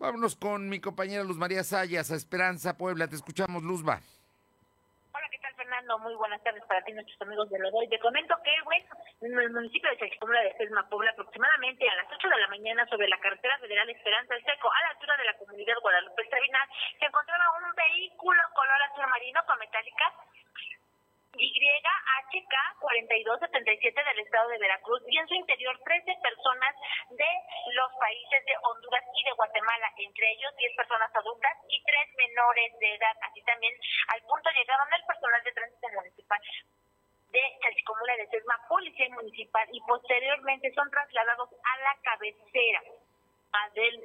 [0.00, 3.06] Vámonos con mi compañera Luz María Sayas a Esperanza, Puebla.
[3.08, 4.00] Te escuchamos, Luzba.
[5.68, 7.86] Fernando, muy buenas tardes para ti, nuestros amigos de Lodoy.
[7.88, 8.86] Te comento que, bueno,
[9.20, 12.86] en el municipio de Chachicomula de Sesma, Puebla, aproximadamente a las 8 de la mañana
[12.86, 16.68] sobre la carretera federal Esperanza del Seco, a la altura de la comunidad Guadalupe Sabinal,
[16.98, 20.14] se encontraba un vehículo color azul marino con metálicas
[21.38, 26.74] YHK 4277 del estado de Veracruz y en su interior 13 personas
[27.10, 27.30] de
[27.74, 32.78] los países de Honduras y de Guatemala, entre ellos 10 personas adultas y 3 menores
[32.78, 33.16] de edad.
[33.22, 33.74] Así también
[34.08, 36.40] al punto llegaron el personal de tránsito municipal
[37.30, 42.82] de Chalchicomula de Sesma, Policía Municipal y posteriormente son trasladados a la cabecera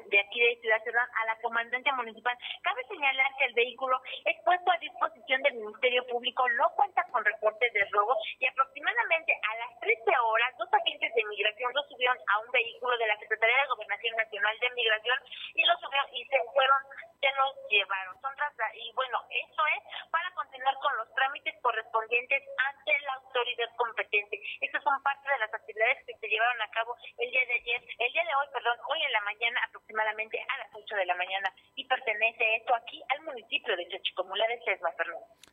[0.10, 2.38] de aquí de Ciudad Cerdán a la comandancia municipal.
[2.62, 7.26] Cabe señalar que el vehículo es puesto a disposición del Ministerio Público, no cuenta con
[7.26, 12.18] reportes de robo y aproximadamente a las 13 horas dos agentes de migración lo subieron
[12.18, 15.20] a un vehículo de la Secretaría de Gobernación Nacional de Migración
[15.56, 16.80] y lo subieron y se fueron,
[17.24, 18.20] se los llevaron.
[18.20, 18.36] Son
[18.76, 24.36] y bueno, eso es para continuar con los trámites correspondientes ante la autoridad competente.
[24.60, 27.82] Estas son parte de las actividades que se llevaron a cabo el día de ayer,
[27.98, 31.16] el día de hoy, perdón, hoy en la mañana aproximadamente a las 8 de la
[31.16, 34.92] mañana y pertenece esto aquí al municipio de Chachicomula de Sesma.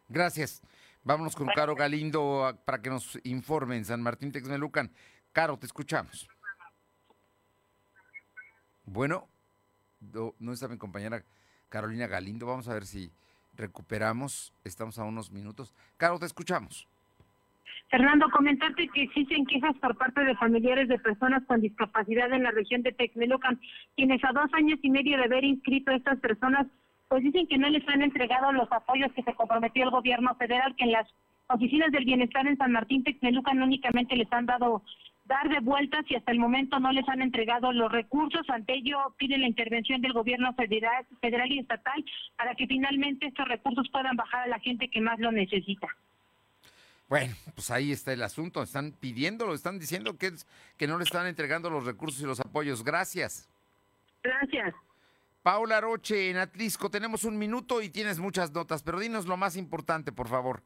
[0.09, 0.63] Gracias.
[1.03, 4.93] Vámonos con Caro Galindo para que nos informe en San Martín Texmelucan.
[5.33, 6.29] Caro, te escuchamos.
[8.85, 9.29] Bueno,
[10.01, 11.23] no, no está mi compañera
[11.71, 12.47] Carolina Galindo.
[12.47, 13.11] Vamos a ver si
[13.57, 14.53] recuperamos.
[14.65, 15.75] Estamos a unos minutos.
[15.97, 16.87] Caro, te escuchamos.
[17.91, 22.53] Fernando, comentarte que existen quejas por parte de familiares de personas con discapacidad en la
[22.53, 23.61] región de Texmelucan,
[23.97, 26.69] quienes a dos años y medio de haber inscrito a estas personas,
[27.09, 30.77] pues dicen que no les han entregado los apoyos que se comprometió el gobierno federal,
[30.77, 31.09] que en las
[31.49, 34.83] oficinas del bienestar en San Martín Texmelucan únicamente les han dado
[35.31, 38.43] dar de vueltas y hasta el momento no les han entregado los recursos.
[38.51, 42.05] Ante ello piden la intervención del gobierno federal, federal y estatal
[42.37, 45.87] para que finalmente estos recursos puedan bajar a la gente que más lo necesita.
[47.09, 48.63] Bueno, pues ahí está el asunto.
[48.63, 50.33] Están pidiéndolo, están diciendo que,
[50.77, 52.83] que no le están entregando los recursos y los apoyos.
[52.83, 53.49] Gracias.
[54.25, 54.75] Gracias.
[55.45, 59.57] Paula Roche, en Atlisco, tenemos un minuto y tienes muchas notas, pero dinos lo más
[59.57, 60.63] importante, por favor.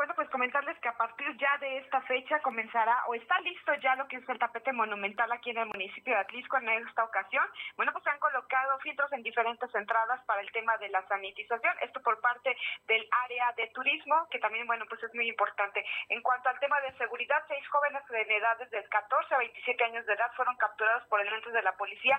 [0.00, 3.94] Bueno, pues comentarles que a partir ya de esta fecha comenzará o está listo ya
[3.96, 7.44] lo que es el tapete monumental aquí en el municipio de Atlisco en esta ocasión.
[7.76, 11.76] Bueno, pues se han colocado filtros en diferentes entradas para el tema de la sanitización,
[11.82, 12.56] esto por parte
[12.88, 15.84] del área de turismo, que también, bueno, pues es muy importante.
[16.08, 20.06] En cuanto al tema de seguridad, seis jóvenes de edades de 14 a 27 años
[20.06, 22.18] de edad fueron capturados por elementos de la policía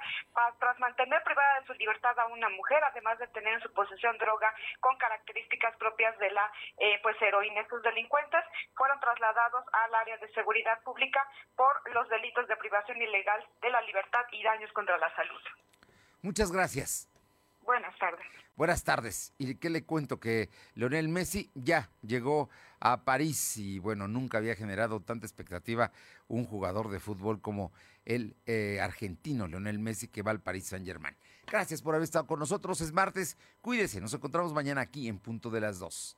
[0.59, 4.19] tras mantener privada de su libertad a una mujer, además de tener en su posesión
[4.19, 7.70] droga con características propias de la eh, pues heroína.
[7.71, 8.41] Estos delincuentes
[8.75, 13.81] fueron trasladados al área de seguridad pública por los delitos de privación ilegal de la
[13.83, 15.39] libertad y daños contra la salud.
[16.21, 17.07] Muchas gracias.
[17.61, 18.27] Buenas tardes.
[18.57, 19.33] Buenas tardes.
[19.37, 20.19] ¿Y qué le cuento?
[20.19, 22.49] Que Leonel Messi ya llegó
[22.81, 25.93] a París y bueno, nunca había generado tanta expectativa
[26.27, 27.71] un jugador de fútbol como
[28.03, 31.15] el eh, argentino Leonel Messi que va al París Saint Germain.
[31.47, 35.49] Gracias por haber estado con nosotros, es martes, cuídese, nos encontramos mañana aquí en punto
[35.49, 36.17] de las 2.